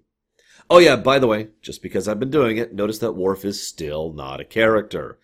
Oh 0.69 0.77
yeah, 0.77 0.95
by 0.95 1.19
the 1.19 1.27
way, 1.27 1.49
just 1.61 1.81
because 1.81 2.07
I've 2.07 2.19
been 2.19 2.31
doing 2.31 2.57
it, 2.57 2.73
notice 2.73 2.99
that 2.99 3.11
Worf 3.11 3.43
is 3.43 3.67
still 3.67 4.13
not 4.13 4.39
a 4.39 4.45
character. 4.45 5.19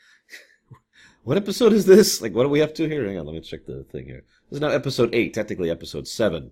What 1.29 1.37
episode 1.37 1.73
is 1.73 1.85
this? 1.85 2.23
Like, 2.23 2.33
what 2.33 2.41
do 2.41 2.49
we 2.49 2.57
have 2.57 2.73
to 2.73 2.89
here? 2.89 3.05
Hang 3.05 3.19
on, 3.19 3.27
let 3.27 3.35
me 3.35 3.41
check 3.41 3.67
the 3.67 3.83
thing 3.83 4.07
here. 4.07 4.23
This 4.49 4.57
is 4.57 4.61
now 4.61 4.69
episode 4.69 5.13
eight, 5.13 5.31
technically 5.31 5.69
episode 5.69 6.07
seven 6.07 6.49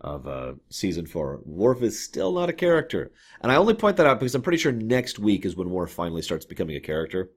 of 0.00 0.24
uh, 0.28 0.52
season 0.70 1.04
four. 1.04 1.40
Worf 1.44 1.82
is 1.82 1.98
still 1.98 2.30
not 2.30 2.48
a 2.48 2.52
character, 2.52 3.10
and 3.40 3.50
I 3.50 3.56
only 3.56 3.74
point 3.74 3.96
that 3.96 4.06
out 4.06 4.20
because 4.20 4.36
I'm 4.36 4.42
pretty 4.42 4.58
sure 4.58 4.70
next 4.70 5.18
week 5.18 5.44
is 5.44 5.56
when 5.56 5.70
Worf 5.70 5.90
finally 5.90 6.22
starts 6.22 6.46
becoming 6.46 6.76
a 6.76 6.80
character. 6.80 7.30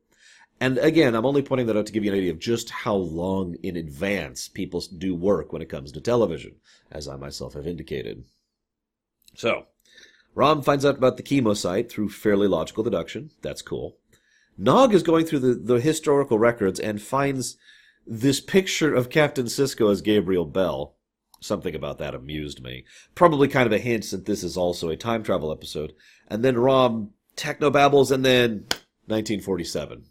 And 0.60 0.78
again, 0.78 1.16
I'm 1.16 1.26
only 1.26 1.42
pointing 1.42 1.66
that 1.66 1.78
out 1.78 1.88
to 1.88 1.92
give 1.92 2.06
you 2.06 2.12
an 2.12 2.18
idea 2.20 2.32
of 2.32 2.38
just 2.38 2.70
how 2.70 2.94
long 2.94 3.56
in 3.64 3.76
advance 3.76 4.48
people 4.48 4.84
do 5.00 5.16
work 5.16 5.52
when 5.52 5.64
it 5.64 5.70
comes 5.70 5.92
to 5.94 6.00
television, 6.00 6.58
as 6.92 7.08
I 7.08 7.16
myself 7.16 7.56
have 7.56 7.66
indicated. 7.66 8.24
So, 9.34 9.66
Rom 10.36 10.62
finds 10.62 10.86
out 10.86 11.00
about 11.00 11.18
the 11.18 11.24
kemocite 11.24 11.90
through 11.90 12.10
fairly 12.10 12.48
logical 12.48 12.84
deduction. 12.84 13.32
That's 13.42 13.64
cool. 13.64 13.98
Nog 14.62 14.94
is 14.94 15.04
going 15.04 15.26
through 15.26 15.40
the, 15.40 15.54
the 15.56 15.82
historical 15.82 16.40
records 16.40 16.80
and 16.80 17.02
finds 17.02 17.58
this 18.06 18.40
picture 18.40 18.94
of 18.94 19.10
Captain 19.10 19.46
Sisko 19.46 19.92
as 19.92 20.02
Gabriel 20.02 20.46
Bell 20.46 20.96
Something 21.42 21.74
about 21.74 21.98
that 21.98 22.14
amused 22.14 22.62
me. 22.62 22.86
Probably 23.16 23.48
kind 23.48 23.66
of 23.66 23.74
a 23.74 23.80
hint 23.80 24.04
that 24.12 24.26
this 24.26 24.44
is 24.44 24.56
also 24.56 24.90
a 24.90 24.96
time 24.96 25.24
travel 25.24 25.52
episode. 25.52 25.94
And 26.28 26.46
then 26.46 26.56
Rom 26.56 27.10
technobabbles, 27.36 28.12
and 28.12 28.24
then 28.24 28.68
1947. 29.08 30.06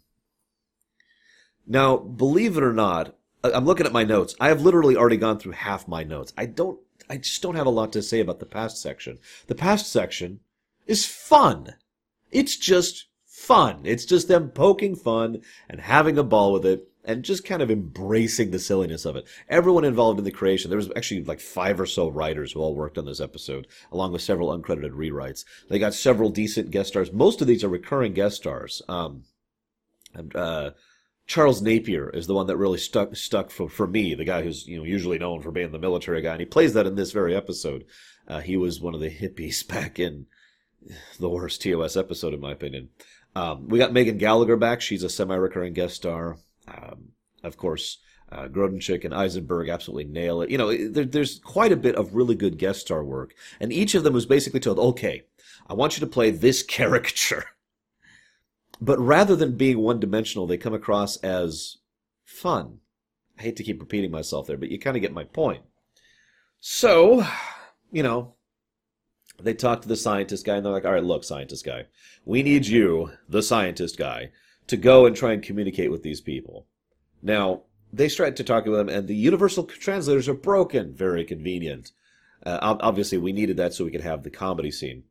Now, 1.65 1.95
believe 1.95 2.57
it 2.57 2.63
or 2.63 2.73
not, 2.73 3.15
I'm 3.45 3.63
looking 3.63 3.85
at 3.85 3.93
my 3.93 4.03
notes. 4.03 4.35
I 4.41 4.49
have 4.49 4.61
literally 4.61 4.97
already 4.97 5.15
gone 5.15 5.39
through 5.39 5.53
half 5.53 5.87
my 5.87 6.03
notes. 6.03 6.33
I 6.37 6.47
don't, 6.47 6.79
I 7.09 7.15
just 7.17 7.41
don't 7.41 7.55
have 7.55 7.67
a 7.67 7.71
lot 7.71 7.93
to 7.93 8.01
say 8.01 8.19
about 8.19 8.39
the 8.39 8.45
past 8.45 8.81
section. 8.81 9.17
The 9.47 9.55
past 9.55 9.89
section 9.89 10.41
is 10.85 11.05
fun. 11.05 11.75
It's 12.29 12.57
just 12.57 13.05
fun. 13.41 13.81
It's 13.83 14.05
just 14.05 14.27
them 14.27 14.49
poking 14.49 14.95
fun 14.95 15.41
and 15.69 15.81
having 15.81 16.17
a 16.17 16.23
ball 16.23 16.53
with 16.53 16.65
it 16.65 16.87
and 17.03 17.23
just 17.23 17.43
kind 17.43 17.61
of 17.61 17.71
embracing 17.71 18.51
the 18.51 18.59
silliness 18.59 19.05
of 19.05 19.15
it. 19.15 19.27
Everyone 19.49 19.83
involved 19.83 20.19
in 20.19 20.25
the 20.25 20.31
creation, 20.31 20.69
there 20.69 20.77
was 20.77 20.91
actually 20.95 21.23
like 21.23 21.39
five 21.39 21.79
or 21.79 21.87
so 21.87 22.07
writers 22.07 22.51
who 22.51 22.59
all 22.59 22.75
worked 22.75 22.97
on 22.97 23.05
this 23.05 23.19
episode, 23.19 23.67
along 23.91 24.11
with 24.11 24.21
several 24.21 24.55
uncredited 24.55 24.91
rewrites. 24.91 25.43
They 25.69 25.79
got 25.79 25.95
several 25.95 26.29
decent 26.29 26.69
guest 26.69 26.89
stars. 26.89 27.11
Most 27.11 27.41
of 27.41 27.47
these 27.47 27.63
are 27.63 27.69
recurring 27.69 28.13
guest 28.13 28.37
stars. 28.37 28.81
Um, 28.87 29.23
uh, 30.35 30.71
Charles 31.25 31.61
Napier 31.61 32.09
is 32.09 32.27
the 32.27 32.33
one 32.33 32.47
that 32.47 32.57
really 32.57 32.77
stuck 32.77 33.15
stuck 33.15 33.49
for, 33.49 33.69
for 33.69 33.87
me, 33.87 34.13
the 34.13 34.25
guy 34.25 34.43
who's 34.43 34.67
you 34.67 34.77
know 34.77 34.83
usually 34.83 35.17
known 35.17 35.41
for 35.41 35.51
being 35.51 35.71
the 35.71 35.79
military 35.79 36.21
guy, 36.21 36.33
and 36.33 36.41
he 36.41 36.45
plays 36.45 36.73
that 36.73 36.85
in 36.85 36.95
this 36.95 37.11
very 37.11 37.35
episode. 37.35 37.85
Uh, 38.27 38.41
he 38.41 38.57
was 38.57 38.81
one 38.81 38.93
of 38.93 39.01
the 39.01 39.09
hippies 39.09 39.67
back 39.75 39.97
in 39.97 40.27
the 41.19 41.29
worst 41.29 41.61
TOS 41.61 41.95
episode, 41.95 42.33
in 42.33 42.39
my 42.39 42.51
opinion. 42.51 42.89
Um, 43.35 43.67
we 43.67 43.79
got 43.79 43.93
Megan 43.93 44.17
Gallagher 44.17 44.57
back. 44.57 44.81
She's 44.81 45.03
a 45.03 45.09
semi-recurring 45.09 45.73
guest 45.73 45.95
star. 45.95 46.37
Um, 46.67 47.09
of 47.43 47.57
course, 47.57 47.97
uh, 48.31 48.47
Grodenchik 48.47 49.03
and 49.05 49.13
Eisenberg 49.13 49.69
absolutely 49.69 50.05
nail 50.05 50.41
it. 50.41 50.49
You 50.49 50.57
know, 50.57 50.89
there, 50.89 51.05
there's 51.05 51.39
quite 51.39 51.71
a 51.71 51.77
bit 51.77 51.95
of 51.95 52.15
really 52.15 52.35
good 52.35 52.57
guest 52.57 52.81
star 52.81 53.03
work, 53.03 53.33
and 53.59 53.71
each 53.71 53.95
of 53.95 54.03
them 54.03 54.13
was 54.13 54.25
basically 54.25 54.59
told, 54.59 54.79
"Okay, 54.79 55.23
I 55.67 55.73
want 55.73 55.97
you 55.97 56.01
to 56.01 56.11
play 56.11 56.31
this 56.31 56.63
caricature." 56.77 57.45
But 58.79 58.99
rather 58.99 59.35
than 59.35 59.57
being 59.57 59.79
one-dimensional, 59.79 60.47
they 60.47 60.57
come 60.57 60.73
across 60.73 61.17
as 61.17 61.77
fun. 62.25 62.79
I 63.37 63.43
hate 63.43 63.55
to 63.57 63.63
keep 63.63 63.79
repeating 63.79 64.11
myself 64.11 64.47
there, 64.47 64.57
but 64.57 64.71
you 64.71 64.79
kind 64.79 64.97
of 64.97 65.01
get 65.01 65.13
my 65.13 65.23
point. 65.23 65.61
So, 66.59 67.25
you 67.91 68.01
know, 68.01 68.33
they 69.43 69.53
talk 69.53 69.81
to 69.81 69.87
the 69.87 69.95
scientist 69.95 70.45
guy, 70.45 70.55
and 70.55 70.65
they're 70.65 70.73
like, 70.73 70.85
"All 70.85 70.93
right, 70.93 71.03
look, 71.03 71.23
scientist 71.23 71.65
guy, 71.65 71.85
we 72.25 72.43
need 72.43 72.67
you, 72.67 73.11
the 73.27 73.43
scientist 73.43 73.97
guy, 73.97 74.31
to 74.67 74.77
go 74.77 75.05
and 75.05 75.15
try 75.15 75.33
and 75.33 75.43
communicate 75.43 75.91
with 75.91 76.03
these 76.03 76.21
people. 76.21 76.67
Now, 77.21 77.63
they 77.93 78.07
start 78.07 78.35
to 78.37 78.43
talk 78.43 78.65
to 78.65 78.71
them, 78.71 78.89
and 78.89 79.07
the 79.07 79.15
universal 79.15 79.65
translators 79.65 80.29
are 80.29 80.33
broken. 80.33 80.93
Very 80.93 81.25
convenient. 81.25 81.91
Uh, 82.45 82.77
obviously, 82.79 83.17
we 83.17 83.33
needed 83.33 83.57
that 83.57 83.73
so 83.73 83.85
we 83.85 83.91
could 83.91 84.01
have 84.01 84.23
the 84.23 84.29
comedy 84.29 84.71
scene. 84.71 85.03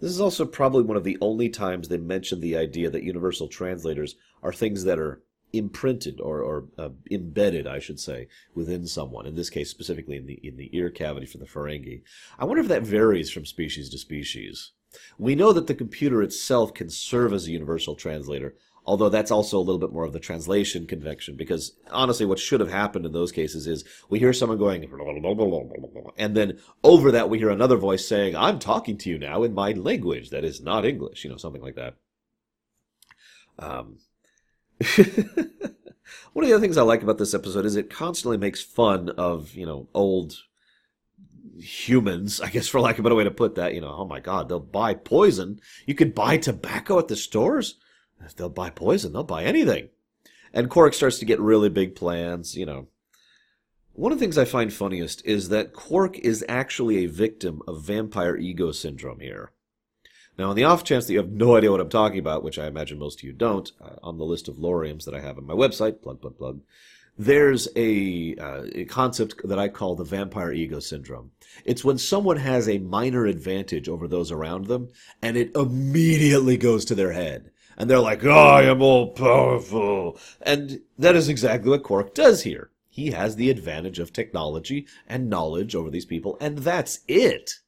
This 0.00 0.10
is 0.10 0.20
also 0.20 0.46
probably 0.46 0.82
one 0.82 0.96
of 0.96 1.04
the 1.04 1.18
only 1.20 1.48
times 1.48 1.88
they 1.88 1.98
mention 1.98 2.40
the 2.40 2.56
idea 2.56 2.88
that 2.88 3.02
universal 3.02 3.48
translators 3.48 4.16
are 4.42 4.52
things 4.52 4.84
that 4.84 4.98
are 4.98 5.22
imprinted 5.52 6.20
or, 6.20 6.42
or 6.42 6.64
uh, 6.78 6.90
embedded, 7.10 7.66
I 7.66 7.78
should 7.78 8.00
say, 8.00 8.28
within 8.54 8.86
someone. 8.86 9.26
In 9.26 9.34
this 9.34 9.50
case, 9.50 9.70
specifically 9.70 10.16
in 10.16 10.26
the 10.26 10.40
in 10.42 10.56
the 10.56 10.70
ear 10.76 10.90
cavity 10.90 11.26
for 11.26 11.38
the 11.38 11.46
Ferengi. 11.46 12.02
I 12.38 12.44
wonder 12.44 12.62
if 12.62 12.68
that 12.68 12.82
varies 12.82 13.30
from 13.30 13.46
species 13.46 13.88
to 13.90 13.98
species. 13.98 14.72
We 15.18 15.34
know 15.34 15.52
that 15.52 15.66
the 15.66 15.74
computer 15.74 16.22
itself 16.22 16.74
can 16.74 16.90
serve 16.90 17.32
as 17.32 17.46
a 17.46 17.52
universal 17.52 17.94
translator, 17.94 18.56
Although 18.86 19.10
that's 19.10 19.30
also 19.30 19.58
a 19.58 19.60
little 19.60 19.78
bit 19.78 19.92
more 19.92 20.04
of 20.04 20.12
the 20.12 20.20
translation 20.20 20.86
convention, 20.86 21.36
because 21.36 21.76
honestly, 21.90 22.24
what 22.24 22.38
should 22.38 22.60
have 22.60 22.70
happened 22.70 23.04
in 23.04 23.12
those 23.12 23.30
cases 23.30 23.66
is 23.66 23.84
we 24.08 24.18
hear 24.18 24.32
someone 24.32 24.58
going, 24.58 24.90
and 26.16 26.34
then 26.34 26.58
over 26.82 27.10
that 27.12 27.28
we 27.28 27.38
hear 27.38 27.50
another 27.50 27.76
voice 27.76 28.08
saying, 28.08 28.34
I'm 28.34 28.58
talking 28.58 28.96
to 28.98 29.10
you 29.10 29.18
now 29.18 29.42
in 29.42 29.52
my 29.52 29.72
language 29.72 30.30
that 30.30 30.44
is 30.44 30.62
not 30.62 30.86
English, 30.86 31.24
you 31.24 31.30
know, 31.30 31.36
something 31.36 31.62
like 31.62 31.76
that. 31.76 31.96
Um, 33.58 33.98
one 36.32 36.44
of 36.44 36.48
the 36.48 36.54
other 36.54 36.60
things 36.60 36.76
I 36.76 36.82
like 36.82 37.02
about 37.02 37.18
this 37.18 37.34
episode 37.34 37.66
is 37.66 37.76
it 37.76 37.90
constantly 37.90 38.38
makes 38.38 38.62
fun 38.62 39.10
of, 39.10 39.54
you 39.54 39.66
know, 39.66 39.88
old 39.92 40.34
humans, 41.58 42.40
I 42.40 42.48
guess 42.48 42.68
for 42.68 42.80
lack 42.80 42.98
of 42.98 43.00
a 43.00 43.02
better 43.02 43.14
way 43.14 43.24
to 43.24 43.30
put 43.30 43.56
that, 43.56 43.74
you 43.74 43.80
know, 43.80 43.94
oh 43.94 44.06
my 44.06 44.20
god, 44.20 44.48
they'll 44.48 44.60
buy 44.60 44.94
poison. 44.94 45.60
You 45.86 45.94
could 45.94 46.14
buy 46.14 46.38
tobacco 46.38 46.98
at 46.98 47.08
the 47.08 47.16
stores. 47.16 47.76
If 48.24 48.36
they'll 48.36 48.48
buy 48.48 48.70
poison, 48.70 49.12
they'll 49.12 49.22
buy 49.24 49.44
anything. 49.44 49.90
And 50.52 50.70
Quark 50.70 50.94
starts 50.94 51.18
to 51.18 51.24
get 51.24 51.40
really 51.40 51.68
big 51.68 51.94
plans, 51.94 52.56
you 52.56 52.66
know. 52.66 52.88
One 53.92 54.12
of 54.12 54.18
the 54.18 54.24
things 54.24 54.38
I 54.38 54.44
find 54.44 54.72
funniest 54.72 55.24
is 55.26 55.48
that 55.50 55.72
Quark 55.72 56.18
is 56.18 56.44
actually 56.48 57.04
a 57.04 57.08
victim 57.08 57.60
of 57.68 57.82
vampire 57.82 58.36
ego 58.36 58.72
syndrome 58.72 59.20
here. 59.20 59.52
Now, 60.40 60.48
on 60.48 60.56
the 60.56 60.64
off 60.64 60.84
chance 60.84 61.04
that 61.04 61.12
you 61.12 61.18
have 61.18 61.32
no 61.32 61.54
idea 61.54 61.70
what 61.70 61.82
I'm 61.82 61.90
talking 61.90 62.18
about, 62.18 62.42
which 62.42 62.58
I 62.58 62.66
imagine 62.66 62.98
most 62.98 63.18
of 63.20 63.24
you 63.24 63.34
don't, 63.34 63.70
uh, 63.78 63.96
on 64.02 64.16
the 64.16 64.24
list 64.24 64.48
of 64.48 64.56
loriums 64.56 65.04
that 65.04 65.14
I 65.14 65.20
have 65.20 65.36
on 65.36 65.44
my 65.44 65.52
website, 65.52 66.00
plug, 66.00 66.22
plug, 66.22 66.38
plug, 66.38 66.62
there's 67.18 67.68
a, 67.76 68.36
uh, 68.36 68.62
a, 68.74 68.86
concept 68.86 69.46
that 69.46 69.58
I 69.58 69.68
call 69.68 69.96
the 69.96 70.04
vampire 70.04 70.50
ego 70.50 70.80
syndrome. 70.80 71.32
It's 71.66 71.84
when 71.84 71.98
someone 71.98 72.38
has 72.38 72.70
a 72.70 72.78
minor 72.78 73.26
advantage 73.26 73.86
over 73.86 74.08
those 74.08 74.32
around 74.32 74.64
them, 74.64 74.88
and 75.20 75.36
it 75.36 75.54
immediately 75.54 76.56
goes 76.56 76.86
to 76.86 76.94
their 76.94 77.12
head. 77.12 77.50
And 77.76 77.90
they're 77.90 77.98
like, 77.98 78.24
oh, 78.24 78.30
I 78.30 78.62
am 78.62 78.80
all 78.80 79.08
powerful. 79.08 80.18
And 80.40 80.80
that 80.96 81.16
is 81.16 81.28
exactly 81.28 81.68
what 81.68 81.82
Quark 81.82 82.14
does 82.14 82.44
here. 82.44 82.70
He 82.88 83.10
has 83.10 83.36
the 83.36 83.50
advantage 83.50 83.98
of 83.98 84.10
technology 84.10 84.86
and 85.06 85.28
knowledge 85.28 85.74
over 85.74 85.90
these 85.90 86.06
people, 86.06 86.38
and 86.40 86.56
that's 86.56 87.00
it 87.08 87.60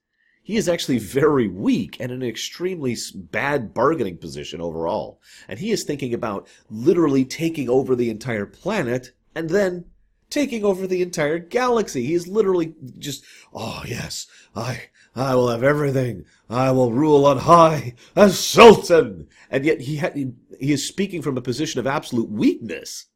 he 0.42 0.56
is 0.56 0.68
actually 0.68 0.98
very 0.98 1.46
weak 1.46 1.96
and 2.00 2.10
in 2.10 2.22
an 2.22 2.28
extremely 2.28 2.96
bad 3.14 3.72
bargaining 3.72 4.16
position 4.16 4.60
overall. 4.60 5.20
And 5.48 5.58
he 5.58 5.70
is 5.70 5.84
thinking 5.84 6.12
about 6.12 6.48
literally 6.68 7.24
taking 7.24 7.68
over 7.68 7.94
the 7.94 8.10
entire 8.10 8.46
planet 8.46 9.12
and 9.34 9.50
then 9.50 9.84
taking 10.30 10.64
over 10.64 10.86
the 10.86 11.02
entire 11.02 11.38
galaxy. 11.38 12.06
He 12.06 12.14
is 12.14 12.26
literally 12.26 12.74
just, 12.98 13.24
oh 13.54 13.84
yes, 13.86 14.26
I, 14.56 14.84
I 15.14 15.34
will 15.36 15.48
have 15.48 15.62
everything. 15.62 16.24
I 16.50 16.72
will 16.72 16.92
rule 16.92 17.24
on 17.24 17.38
high 17.38 17.94
as 18.16 18.38
Sultan. 18.38 19.28
And 19.50 19.64
yet 19.64 19.82
he, 19.82 19.98
ha- 19.98 20.12
he 20.14 20.72
is 20.72 20.86
speaking 20.86 21.22
from 21.22 21.36
a 21.36 21.42
position 21.42 21.78
of 21.78 21.86
absolute 21.86 22.30
weakness. 22.30 23.06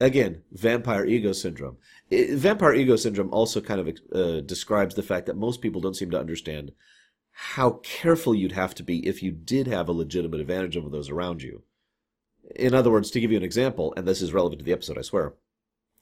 Again, 0.00 0.42
vampire 0.52 1.06
ego 1.06 1.32
syndrome. 1.32 1.78
Vampire 2.32 2.74
ego 2.74 2.96
syndrome 2.96 3.32
also 3.32 3.60
kind 3.60 3.80
of 3.80 3.98
uh, 4.14 4.40
describes 4.40 4.94
the 4.94 5.02
fact 5.02 5.26
that 5.26 5.36
most 5.36 5.60
people 5.60 5.80
don't 5.80 5.96
seem 5.96 6.10
to 6.10 6.20
understand 6.20 6.72
how 7.32 7.80
careful 7.82 8.34
you'd 8.34 8.52
have 8.52 8.74
to 8.76 8.82
be 8.82 9.06
if 9.06 9.22
you 9.22 9.32
did 9.32 9.66
have 9.66 9.88
a 9.88 9.92
legitimate 9.92 10.40
advantage 10.40 10.76
over 10.76 10.88
those 10.88 11.10
around 11.10 11.42
you. 11.42 11.62
In 12.54 12.74
other 12.74 12.90
words, 12.90 13.10
to 13.10 13.20
give 13.20 13.30
you 13.30 13.36
an 13.36 13.42
example, 13.42 13.92
and 13.96 14.06
this 14.06 14.22
is 14.22 14.32
relevant 14.32 14.60
to 14.60 14.64
the 14.64 14.72
episode, 14.72 14.98
I 14.98 15.02
swear. 15.02 15.34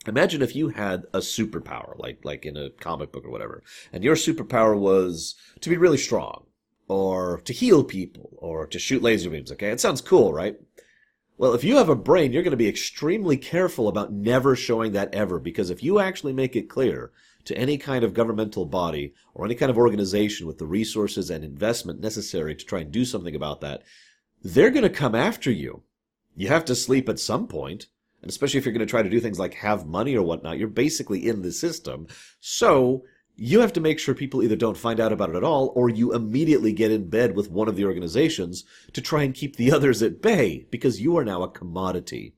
Imagine 0.07 0.43
if 0.43 0.57
you 0.57 0.71
had 0.71 1.05
a 1.15 1.19
superpower, 1.19 1.97
like 1.99 2.25
like 2.25 2.45
in 2.45 2.57
a 2.57 2.71
comic 2.71 3.13
book 3.13 3.25
or 3.25 3.31
whatever, 3.31 3.63
and 3.93 4.03
your 4.03 4.17
superpower 4.17 4.77
was 4.77 5.37
to 5.61 5.71
be 5.71 5.77
really 5.77 5.99
strong, 5.99 6.47
or 6.89 7.41
to 7.45 7.53
heal 7.53 7.85
people, 7.85 8.37
or 8.39 8.67
to 8.67 8.81
shoot 8.81 9.03
laser 9.03 9.31
beams. 9.31 9.53
Okay, 9.53 9.69
it 9.69 9.81
sounds 9.81 10.01
cool, 10.01 10.33
right? 10.33 10.57
Well, 11.43 11.55
if 11.55 11.65
you 11.65 11.79
have 11.79 11.89
a 11.89 11.97
brain, 11.97 12.33
you're 12.33 12.45
going 12.45 12.53
to 12.53 12.57
be 12.57 12.69
extremely 12.69 13.37
careful 13.37 13.89
about 13.89 14.13
never 14.13 14.55
showing 14.55 14.93
that 14.93 15.13
ever, 15.13 15.41
because 15.41 15.71
if 15.71 15.83
you 15.83 15.99
actually 15.99 16.33
make 16.33 16.55
it 16.55 16.69
clear 16.69 17.11
to 17.47 17.59
any 17.59 17.79
kind 17.79 18.05
of 18.05 18.15
governmental 18.15 18.65
body 18.65 19.13
or 19.35 19.45
any 19.45 19.57
kind 19.57 19.69
of 19.69 19.77
organization 19.77 20.47
with 20.47 20.59
the 20.59 20.67
resources 20.67 21.31
and 21.31 21.43
investment 21.43 22.01
necessary 22.01 22.55
to 22.55 22.65
try 22.65 22.79
and 22.79 22.93
do 22.93 23.05
something 23.05 23.35
about 23.35 23.61
that, 23.61 23.83
they're 24.45 24.71
going 24.71 24.85
to 24.85 24.89
come 24.89 25.17
after 25.17 25.51
you. 25.51 25.83
You 26.37 26.47
have 26.47 26.65
to 26.67 26.77
sleep 26.77 27.09
at 27.09 27.19
some 27.19 27.49
point, 27.49 27.87
and 28.23 28.31
especially 28.31 28.59
if 28.59 28.65
you're 28.65 28.73
going 28.73 28.87
to 28.87 28.89
try 28.89 29.03
to 29.03 29.11
do 29.11 29.19
things 29.19 29.41
like 29.41 29.55
have 29.55 29.85
money 29.85 30.15
or 30.15 30.23
whatnot, 30.23 30.59
you're 30.59 30.69
basically 30.69 31.27
in 31.27 31.43
the 31.43 31.51
system. 31.51 32.07
So 32.39 33.03
you 33.45 33.59
have 33.59 33.73
to 33.73 33.81
make 33.81 33.99
sure 33.99 34.15
people 34.15 34.41
either 34.41 34.55
don't 34.55 34.77
find 34.77 35.01
out 35.01 35.11
about 35.11 35.31
it 35.31 35.35
at 35.35 35.43
all 35.43 35.73
or 35.75 35.89
you 35.89 36.15
immediately 36.15 36.73
get 36.73 36.93
in 36.93 37.11
bed 37.11 37.35
with 37.35 37.51
one 37.51 37.67
of 37.67 37.75
the 37.75 37.85
organizations 37.85 38.63
to 38.93 39.01
try 39.01 39.25
and 39.25 39.35
keep 39.35 39.57
the 39.57 39.73
others 39.73 40.01
at 40.01 40.23
bay 40.23 40.65
because 40.71 41.01
you 41.01 41.17
are 41.19 41.25
now 41.25 41.43
a 41.43 41.51
commodity. 41.51 42.37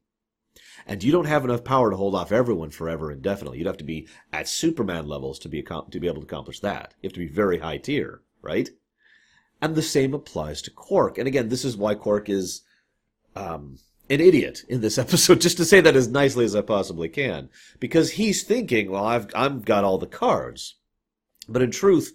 And 0.86 1.04
you 1.04 1.12
don't 1.12 1.26
have 1.26 1.44
enough 1.44 1.62
power 1.62 1.90
to 1.90 1.96
hold 1.96 2.14
off 2.14 2.32
everyone 2.32 2.70
forever 2.70 3.12
indefinitely. 3.12 3.58
You'd 3.58 3.66
have 3.66 3.76
to 3.76 3.84
be 3.84 4.08
at 4.32 4.48
Superman 4.48 5.06
levels 5.06 5.38
to 5.40 5.48
be 5.50 5.62
to 5.62 6.00
be 6.00 6.06
able 6.06 6.22
to 6.22 6.26
accomplish 6.26 6.60
that. 6.60 6.94
You 7.02 7.08
have 7.08 7.14
to 7.14 7.20
be 7.20 7.28
very 7.28 7.58
high 7.58 7.76
tier, 7.76 8.22
right? 8.40 8.70
And 9.60 9.74
the 9.74 9.82
same 9.82 10.14
applies 10.14 10.62
to 10.62 10.70
Quark. 10.70 11.18
And 11.18 11.28
again, 11.28 11.50
this 11.50 11.66
is 11.66 11.76
why 11.76 11.96
Quark 11.96 12.30
is 12.30 12.62
um, 13.36 13.78
an 14.08 14.20
idiot 14.22 14.62
in 14.70 14.80
this 14.80 14.96
episode, 15.04 15.42
just 15.42 15.58
to 15.58 15.66
say 15.66 15.82
that 15.82 15.96
as 15.96 16.08
nicely 16.08 16.46
as 16.46 16.56
I 16.56 16.62
possibly 16.62 17.10
can, 17.10 17.50
because 17.78 18.12
he's 18.12 18.42
thinking, 18.42 18.90
well, 18.90 19.04
I've 19.04 19.28
I've 19.34 19.66
got 19.66 19.84
all 19.84 19.98
the 19.98 20.06
cards. 20.06 20.76
But 21.48 21.62
in 21.62 21.70
truth, 21.70 22.12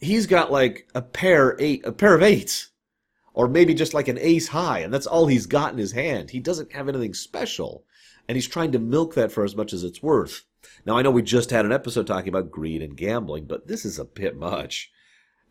he's 0.00 0.26
got 0.26 0.52
like 0.52 0.88
a 0.94 1.02
pair 1.02 1.56
eight, 1.58 1.84
a 1.84 1.92
pair 1.92 2.14
of 2.14 2.22
eights, 2.22 2.70
or 3.32 3.48
maybe 3.48 3.74
just 3.74 3.94
like 3.94 4.08
an 4.08 4.18
ace 4.18 4.48
high, 4.48 4.80
and 4.80 4.92
that's 4.92 5.06
all 5.06 5.26
he's 5.26 5.46
got 5.46 5.72
in 5.72 5.78
his 5.78 5.92
hand. 5.92 6.30
He 6.30 6.40
doesn't 6.40 6.72
have 6.72 6.88
anything 6.88 7.14
special, 7.14 7.84
and 8.28 8.36
he's 8.36 8.48
trying 8.48 8.72
to 8.72 8.78
milk 8.78 9.14
that 9.14 9.32
for 9.32 9.44
as 9.44 9.56
much 9.56 9.72
as 9.72 9.84
it's 9.84 10.02
worth. 10.02 10.44
Now 10.86 10.96
I 10.96 11.02
know 11.02 11.10
we 11.10 11.22
just 11.22 11.50
had 11.50 11.64
an 11.64 11.72
episode 11.72 12.06
talking 12.06 12.28
about 12.28 12.50
greed 12.50 12.82
and 12.82 12.96
gambling, 12.96 13.46
but 13.46 13.66
this 13.66 13.84
is 13.84 13.98
a 13.98 14.04
bit 14.04 14.36
much. 14.36 14.90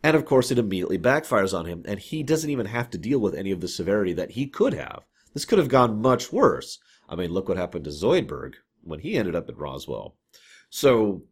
And 0.02 0.16
of 0.16 0.24
course, 0.24 0.50
it 0.50 0.58
immediately 0.58 0.98
backfires 0.98 1.58
on 1.58 1.66
him, 1.66 1.82
and 1.86 1.98
he 1.98 2.22
doesn't 2.22 2.50
even 2.50 2.66
have 2.66 2.90
to 2.90 2.98
deal 2.98 3.18
with 3.18 3.34
any 3.34 3.50
of 3.50 3.60
the 3.60 3.68
severity 3.68 4.12
that 4.14 4.32
he 4.32 4.46
could 4.46 4.74
have. 4.74 5.04
This 5.32 5.44
could 5.44 5.58
have 5.58 5.68
gone 5.68 6.02
much 6.02 6.32
worse. 6.32 6.78
I 7.08 7.16
mean, 7.16 7.30
look 7.30 7.48
what 7.48 7.56
happened 7.56 7.84
to 7.84 7.90
Zoidberg 7.90 8.54
when 8.82 9.00
he 9.00 9.16
ended 9.16 9.34
up 9.34 9.48
at 9.48 9.56
Roswell. 9.56 10.16
So 10.68 11.22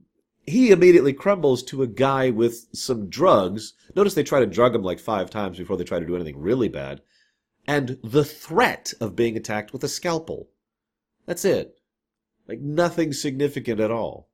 he 0.46 0.70
immediately 0.70 1.12
crumbles 1.12 1.62
to 1.64 1.82
a 1.82 1.86
guy 1.86 2.30
with 2.30 2.66
some 2.72 3.08
drugs. 3.08 3.74
Notice 3.94 4.14
they 4.14 4.24
try 4.24 4.40
to 4.40 4.46
drug 4.46 4.74
him 4.74 4.82
like 4.82 4.98
five 4.98 5.30
times 5.30 5.58
before 5.58 5.76
they 5.76 5.84
try 5.84 6.00
to 6.00 6.06
do 6.06 6.16
anything 6.16 6.38
really 6.38 6.68
bad. 6.68 7.00
And 7.66 7.98
the 8.02 8.24
threat 8.24 8.92
of 9.00 9.14
being 9.14 9.36
attacked 9.36 9.72
with 9.72 9.84
a 9.84 9.88
scalpel. 9.88 10.48
That's 11.26 11.44
it. 11.44 11.78
Like 12.48 12.60
nothing 12.60 13.12
significant 13.12 13.78
at 13.80 13.92
all. 13.92 14.28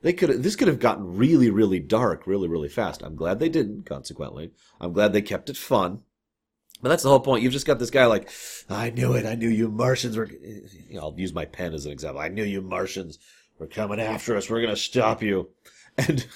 They 0.00 0.14
could 0.14 0.42
this 0.42 0.56
could 0.56 0.68
have 0.68 0.80
gotten 0.80 1.16
really, 1.16 1.50
really 1.50 1.78
dark 1.78 2.26
really, 2.26 2.48
really 2.48 2.70
fast. 2.70 3.02
I'm 3.02 3.14
glad 3.14 3.38
they 3.38 3.50
didn't, 3.50 3.84
consequently. 3.84 4.52
I'm 4.80 4.92
glad 4.92 5.12
they 5.12 5.22
kept 5.22 5.50
it 5.50 5.56
fun. 5.56 6.02
But 6.80 6.88
that's 6.88 7.04
the 7.04 7.10
whole 7.10 7.20
point. 7.20 7.44
You've 7.44 7.52
just 7.52 7.66
got 7.66 7.78
this 7.78 7.90
guy 7.90 8.06
like, 8.06 8.28
I 8.68 8.90
knew 8.90 9.12
it. 9.12 9.24
I 9.24 9.36
knew 9.36 9.48
you 9.48 9.68
Martians 9.68 10.16
were. 10.16 10.28
You 10.28 10.96
know, 10.96 11.02
I'll 11.02 11.14
use 11.16 11.32
my 11.32 11.44
pen 11.44 11.74
as 11.74 11.86
an 11.86 11.92
example. 11.92 12.20
I 12.20 12.28
knew 12.28 12.42
you 12.42 12.60
Martians 12.60 13.18
we're 13.62 13.68
coming 13.68 14.00
after 14.00 14.36
us. 14.36 14.50
We're 14.50 14.60
going 14.60 14.74
to 14.74 14.80
stop 14.80 15.22
you. 15.22 15.50
And 15.96 16.26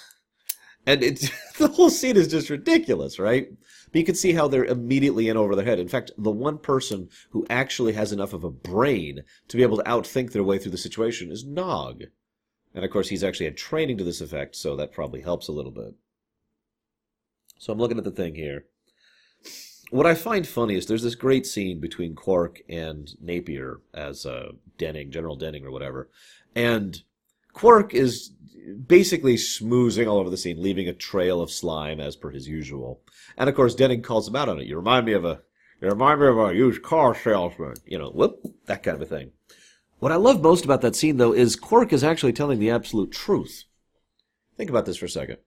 and 0.87 1.03
it's 1.03 1.29
the 1.59 1.67
whole 1.67 1.91
scene 1.91 2.17
is 2.17 2.29
just 2.29 2.51
ridiculous, 2.51 3.19
right? 3.19 3.49
But 3.87 3.99
you 3.99 4.05
can 4.05 4.15
see 4.15 4.33
how 4.33 4.47
they're 4.47 4.65
immediately 4.65 5.29
in 5.29 5.37
over 5.37 5.57
their 5.57 5.65
head. 5.65 5.81
In 5.81 5.89
fact, 5.89 6.13
the 6.17 6.31
one 6.31 6.59
person 6.59 7.09
who 7.31 7.45
actually 7.51 7.95
has 7.95 8.13
enough 8.13 8.33
of 8.33 8.45
a 8.45 8.51
brain 8.51 9.25
to 9.49 9.57
be 9.57 9.65
able 9.65 9.77
to 9.79 9.83
outthink 9.83 10.31
their 10.31 10.45
way 10.45 10.59
through 10.59 10.71
the 10.71 10.79
situation 10.79 11.33
is 11.33 11.45
Nog. 11.45 12.05
And 12.75 12.85
of 12.85 12.91
course, 12.93 13.09
he's 13.09 13.25
actually 13.25 13.47
had 13.47 13.57
training 13.57 13.99
to 13.99 14.05
this 14.05 14.21
effect, 14.21 14.55
so 14.55 14.77
that 14.77 14.93
probably 14.93 15.23
helps 15.23 15.49
a 15.49 15.53
little 15.53 15.73
bit. 15.73 15.95
So 17.59 17.73
I'm 17.73 17.79
looking 17.81 17.99
at 17.99 18.05
the 18.05 18.11
thing 18.13 18.37
here. 18.37 18.67
What 19.91 20.07
I 20.07 20.15
find 20.15 20.47
funny 20.47 20.77
is 20.77 20.87
there's 20.87 21.03
this 21.03 21.15
great 21.17 21.47
scene 21.47 21.81
between 21.81 22.15
Quark 22.15 22.61
and 22.69 23.11
Napier 23.21 23.81
as 23.95 24.27
uh, 24.27 24.53
Denning, 24.79 25.11
General 25.11 25.35
Denning 25.35 25.65
or 25.65 25.73
whatever. 25.73 26.09
And 26.55 27.03
Quark 27.57 27.95
is 27.95 28.33
basically 28.87 29.37
smoozing 29.37 30.07
all 30.07 30.19
over 30.19 30.29
the 30.29 30.37
scene, 30.37 30.63
leaving 30.63 30.89
a 30.89 30.93
trail 30.93 31.41
of 31.41 31.51
slime 31.51 32.01
as 32.01 32.15
per 32.15 32.29
his 32.29 32.47
usual. 32.47 33.01
And 33.39 33.49
of 33.49 33.57
course, 33.57 33.75
Denning 33.75 34.03
calls 34.03 34.29
him 34.29 34.37
out 34.37 34.51
on 34.51 34.61
it. 34.61 34.67
You 34.67 34.77
remind 34.77 35.07
me 35.07 35.15
of 35.15 35.25
a, 35.25 35.41
you 35.81 35.89
remind 35.89 36.21
me 36.21 36.27
of 36.27 36.37
a 36.37 36.55
used 36.55 36.83
car 36.83 37.15
salesman. 37.15 37.77
You 37.87 37.99
know, 37.99 38.11
whoop, 38.11 38.43
that 38.67 38.83
kind 38.83 38.95
of 38.95 39.01
a 39.01 39.07
thing. 39.07 39.31
What 40.01 40.13
I 40.13 40.17
love 40.17 40.43
most 40.43 40.67
about 40.67 40.83
that 40.83 40.95
scene, 40.95 41.17
though, 41.17 41.33
is 41.33 41.57
Quark 41.57 41.95
is 41.95 42.05
actually 42.05 42.35
telling 42.35 42.59
the 42.59 42.71
absolute 42.71 43.11
truth. 43.11 43.65
Think 44.59 44.69
about 44.69 44.85
this 44.85 44.99
for 44.99 45.07
a 45.07 45.09
second. 45.09 45.39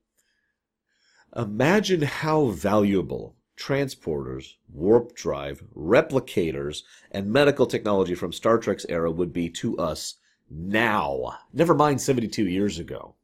Imagine 1.36 2.02
how 2.02 2.48
valuable 2.48 3.36
transporters, 3.56 4.54
warp 4.68 5.14
drive, 5.14 5.62
replicators, 5.76 6.82
and 7.12 7.32
medical 7.32 7.68
technology 7.68 8.16
from 8.16 8.34
Star 8.34 8.58
Trek's 8.58 8.88
era 8.90 9.12
would 9.12 9.32
be 9.32 9.48
to 9.52 9.78
us 9.78 10.16
now. 10.50 11.38
Never 11.54 11.76
mind 11.76 12.02
72 12.02 12.48
years 12.48 12.80
ago. 12.80 13.16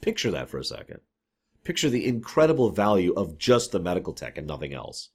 Picture 0.00 0.30
that 0.30 0.48
for 0.48 0.58
a 0.58 0.64
second. 0.64 1.00
Picture 1.64 1.88
the 1.88 2.06
incredible 2.06 2.70
value 2.70 3.14
of 3.14 3.38
just 3.38 3.72
the 3.72 3.80
medical 3.80 4.12
tech 4.12 4.36
and 4.36 4.46
nothing 4.46 4.74
else. 4.74 5.10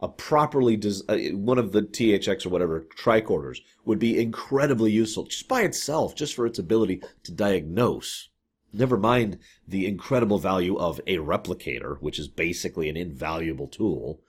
A 0.00 0.08
properly 0.08 0.76
des- 0.76 1.04
uh, 1.08 1.36
one 1.36 1.58
of 1.58 1.72
the 1.72 1.82
THX 1.82 2.46
or 2.46 2.48
whatever 2.48 2.86
tricorders 2.96 3.58
would 3.84 3.98
be 3.98 4.18
incredibly 4.18 4.90
useful 4.90 5.24
just 5.24 5.46
by 5.46 5.60
itself, 5.60 6.14
just 6.14 6.34
for 6.34 6.46
its 6.46 6.58
ability 6.58 7.02
to 7.24 7.32
diagnose. 7.32 8.30
Never 8.72 8.96
mind 8.96 9.38
the 9.68 9.86
incredible 9.86 10.38
value 10.38 10.78
of 10.78 11.00
a 11.06 11.16
replicator, 11.16 12.00
which 12.00 12.18
is 12.18 12.28
basically 12.28 12.88
an 12.88 12.96
invaluable 12.96 13.68
tool, 13.68 14.22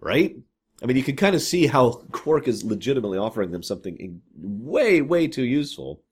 right? 0.00 0.36
I 0.82 0.86
mean, 0.86 0.96
you 0.96 1.02
can 1.02 1.16
kind 1.16 1.34
of 1.34 1.42
see 1.42 1.66
how 1.66 2.02
Quark 2.12 2.48
is 2.48 2.64
legitimately 2.64 3.18
offering 3.18 3.50
them 3.50 3.62
something 3.62 4.20
way, 4.36 5.00
way 5.00 5.26
too 5.26 5.44
useful. 5.44 6.02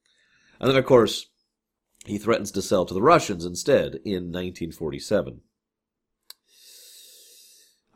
And 0.58 0.70
then, 0.70 0.76
of 0.76 0.86
course, 0.86 1.26
he 2.06 2.18
threatens 2.18 2.50
to 2.52 2.62
sell 2.62 2.86
to 2.86 2.94
the 2.94 3.02
Russians 3.02 3.44
instead 3.44 3.96
in 4.04 4.30
1947. 4.32 5.40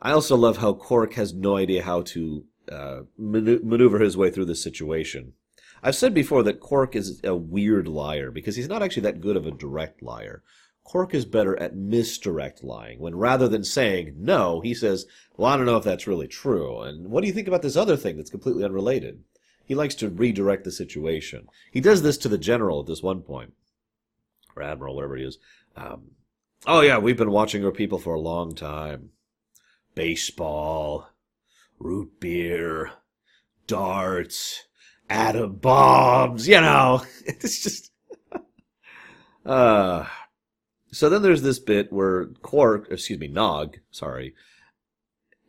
I 0.01 0.11
also 0.11 0.35
love 0.35 0.57
how 0.57 0.73
Quark 0.73 1.13
has 1.15 1.33
no 1.33 1.57
idea 1.57 1.83
how 1.83 2.01
to 2.03 2.45
uh, 2.71 3.01
maneuver 3.17 3.99
his 3.99 4.15
way 4.15 4.29
through 4.29 4.45
this 4.45 4.63
situation. 4.63 5.33
I've 5.81 5.95
said 5.95 6.13
before 6.13 6.43
that 6.43 6.59
Quark 6.59 6.95
is 6.95 7.21
a 7.23 7.35
weird 7.35 7.87
liar 7.87 8.31
because 8.31 8.55
he's 8.55 8.69
not 8.69 8.83
actually 8.83 9.03
that 9.03 9.21
good 9.21 9.35
of 9.35 9.45
a 9.45 9.51
direct 9.51 10.01
liar. 10.01 10.43
Quark 10.89 11.13
is 11.13 11.25
better 11.25 11.55
at 11.61 11.75
misdirect 11.75 12.63
lying, 12.63 12.97
when 12.97 13.15
rather 13.15 13.47
than 13.47 13.63
saying 13.63 14.15
no, 14.17 14.59
he 14.59 14.73
says, 14.73 15.05
Well, 15.37 15.51
I 15.51 15.55
don't 15.55 15.67
know 15.67 15.77
if 15.77 15.83
that's 15.83 16.07
really 16.07 16.27
true. 16.27 16.81
And 16.81 17.11
what 17.11 17.21
do 17.21 17.27
you 17.27 17.33
think 17.33 17.47
about 17.47 17.61
this 17.61 17.75
other 17.75 17.95
thing 17.95 18.17
that's 18.17 18.31
completely 18.31 18.63
unrelated? 18.63 19.23
He 19.63 19.75
likes 19.75 19.93
to 19.95 20.09
redirect 20.09 20.63
the 20.63 20.71
situation. 20.71 21.47
He 21.71 21.79
does 21.79 22.01
this 22.01 22.17
to 22.17 22.27
the 22.27 22.39
general 22.39 22.79
at 22.79 22.87
this 22.87 23.03
one 23.03 23.21
point, 23.21 23.53
or 24.55 24.63
admiral, 24.63 24.95
whatever 24.95 25.15
he 25.15 25.25
is. 25.25 25.37
Um, 25.75 26.13
oh, 26.65 26.81
yeah, 26.81 26.97
we've 26.97 27.15
been 27.15 27.29
watching 27.29 27.61
your 27.61 27.71
people 27.71 27.99
for 27.99 28.15
a 28.15 28.19
long 28.19 28.55
time. 28.55 29.11
Baseball, 29.93 31.07
root 31.77 32.19
beer, 32.19 32.93
darts, 33.67 34.63
atom 35.07 35.57
bombs, 35.57 36.47
you 36.47 36.59
know. 36.59 37.03
It's 37.27 37.61
just. 37.61 37.91
uh, 39.45 40.07
so 40.91 41.09
then 41.09 41.21
there's 41.21 41.41
this 41.41 41.59
bit 41.59 41.91
where 41.91 42.25
Quark, 42.41 42.87
excuse 42.89 43.19
me, 43.19 43.27
Nog, 43.27 43.77
sorry, 43.91 44.33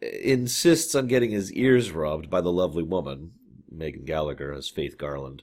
insists 0.00 0.94
on 0.94 1.06
getting 1.06 1.30
his 1.30 1.52
ears 1.52 1.90
rubbed 1.90 2.30
by 2.30 2.40
the 2.40 2.52
lovely 2.52 2.82
woman, 2.82 3.32
Megan 3.70 4.04
Gallagher 4.04 4.52
as 4.52 4.68
Faith 4.68 4.98
Garland. 4.98 5.42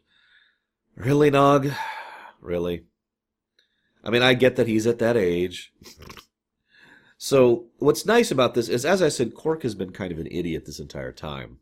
Really, 0.95 1.29
Nog? 1.29 1.71
Really? 2.41 2.85
I 4.03 4.09
mean, 4.09 4.21
I 4.21 4.33
get 4.33 4.55
that 4.55 4.67
he's 4.67 4.87
at 4.87 4.99
that 4.99 5.17
age. 5.17 5.73
so, 7.17 7.67
what's 7.77 8.05
nice 8.05 8.31
about 8.31 8.53
this 8.53 8.69
is, 8.69 8.85
as 8.85 9.01
I 9.01 9.09
said, 9.09 9.35
Quark 9.35 9.63
has 9.63 9.75
been 9.75 9.91
kind 9.91 10.11
of 10.11 10.19
an 10.19 10.27
idiot 10.27 10.65
this 10.65 10.79
entire 10.79 11.11
time. 11.11 11.59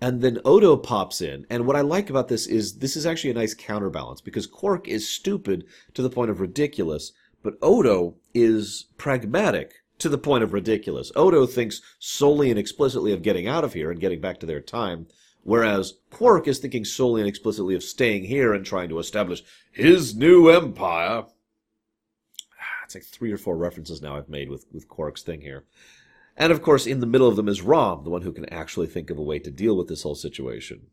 And 0.00 0.20
then 0.20 0.40
Odo 0.44 0.76
pops 0.76 1.20
in, 1.20 1.44
and 1.50 1.66
what 1.66 1.74
I 1.74 1.80
like 1.80 2.08
about 2.08 2.28
this 2.28 2.46
is 2.46 2.78
this 2.78 2.96
is 2.96 3.04
actually 3.04 3.30
a 3.30 3.34
nice 3.34 3.54
counterbalance 3.54 4.20
because 4.20 4.46
Quark 4.46 4.86
is 4.86 5.08
stupid 5.08 5.64
to 5.94 6.02
the 6.02 6.10
point 6.10 6.30
of 6.30 6.40
ridiculous, 6.40 7.12
but 7.42 7.58
Odo 7.62 8.16
is 8.34 8.86
pragmatic 8.96 9.74
to 9.98 10.08
the 10.08 10.18
point 10.18 10.44
of 10.44 10.52
ridiculous. 10.52 11.10
Odo 11.16 11.46
thinks 11.46 11.82
solely 11.98 12.50
and 12.50 12.58
explicitly 12.58 13.12
of 13.12 13.22
getting 13.22 13.46
out 13.46 13.64
of 13.64 13.72
here 13.72 13.90
and 13.90 14.00
getting 14.00 14.20
back 14.20 14.38
to 14.40 14.46
their 14.46 14.60
time, 14.60 15.06
whereas 15.42 15.94
Quark 16.10 16.46
is 16.46 16.58
thinking 16.58 16.84
solely 16.84 17.20
and 17.20 17.28
explicitly 17.28 17.74
of 17.74 17.82
staying 17.82 18.24
here 18.24 18.52
and 18.52 18.64
trying 18.64 18.88
to 18.88 18.98
establish 18.98 19.42
his 19.70 20.14
new 20.14 20.48
empire. 20.48 21.24
Ah, 21.24 22.84
it's 22.84 22.94
like 22.94 23.04
three 23.04 23.32
or 23.32 23.38
four 23.38 23.56
references 23.56 24.00
now 24.00 24.16
I've 24.16 24.28
made 24.28 24.50
with, 24.50 24.66
with 24.72 24.88
Quark's 24.88 25.22
thing 25.22 25.40
here. 25.40 25.64
And 26.36 26.52
of 26.52 26.62
course, 26.62 26.86
in 26.86 27.00
the 27.00 27.06
middle 27.06 27.28
of 27.28 27.34
them 27.34 27.48
is 27.48 27.62
Rom, 27.62 28.04
the 28.04 28.10
one 28.10 28.22
who 28.22 28.32
can 28.32 28.48
actually 28.52 28.86
think 28.86 29.10
of 29.10 29.18
a 29.18 29.22
way 29.22 29.40
to 29.40 29.50
deal 29.50 29.76
with 29.76 29.88
this 29.88 30.04
whole 30.04 30.14
situation. 30.14 30.86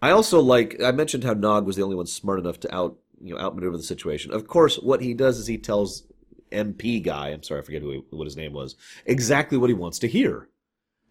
I 0.00 0.10
also 0.10 0.40
like, 0.40 0.80
I 0.82 0.92
mentioned 0.92 1.24
how 1.24 1.34
Nog 1.34 1.66
was 1.66 1.76
the 1.76 1.82
only 1.82 1.96
one 1.96 2.06
smart 2.06 2.38
enough 2.38 2.58
to 2.60 2.74
out 2.74 2.96
you 3.20 3.34
know 3.34 3.40
outmaneuver 3.40 3.76
the 3.76 3.82
situation. 3.82 4.32
Of 4.32 4.46
course, 4.46 4.76
what 4.76 5.00
he 5.00 5.14
does 5.14 5.38
is 5.38 5.46
he 5.46 5.58
tells 5.58 6.04
MP 6.50 7.02
guy, 7.02 7.28
I'm 7.28 7.42
sorry, 7.42 7.60
I 7.60 7.64
forget 7.64 7.82
who 7.82 7.90
he, 7.90 8.02
what 8.10 8.24
his 8.24 8.36
name 8.36 8.52
was, 8.52 8.76
exactly 9.06 9.58
what 9.58 9.70
he 9.70 9.74
wants 9.74 9.98
to 10.00 10.08
hear. 10.08 10.48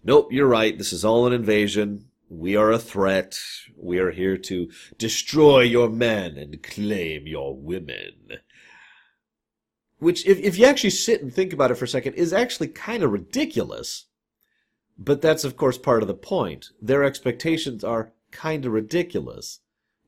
Nope, 0.03 0.31
you're 0.31 0.47
right. 0.47 0.77
This 0.77 0.93
is 0.93 1.03
all 1.03 1.27
an 1.27 1.33
invasion. 1.33 2.05
We 2.29 2.55
are 2.55 2.71
a 2.71 2.79
threat. 2.79 3.37
We 3.75 3.99
are 3.99 4.11
here 4.11 4.37
to 4.37 4.69
destroy 4.97 5.61
your 5.61 5.89
men 5.89 6.37
and 6.37 6.61
claim 6.61 7.27
your 7.27 7.55
women. 7.55 8.39
Which, 9.97 10.25
if, 10.25 10.39
if 10.39 10.57
you 10.57 10.65
actually 10.65 10.91
sit 10.91 11.21
and 11.21 11.33
think 11.33 11.51
about 11.51 11.71
it 11.71 11.75
for 11.75 11.85
a 11.85 11.89
second, 11.89 12.13
is 12.13 12.31
actually 12.31 12.69
kind 12.69 13.03
of 13.03 13.11
ridiculous. 13.11 14.05
But 14.97 15.21
that's, 15.21 15.43
of 15.43 15.57
course, 15.57 15.77
part 15.77 16.01
of 16.01 16.07
the 16.07 16.13
point. 16.13 16.67
Their 16.81 17.03
expectations 17.03 17.83
are 17.83 18.13
kind 18.31 18.65
of 18.65 18.71
ridiculous 18.71 19.59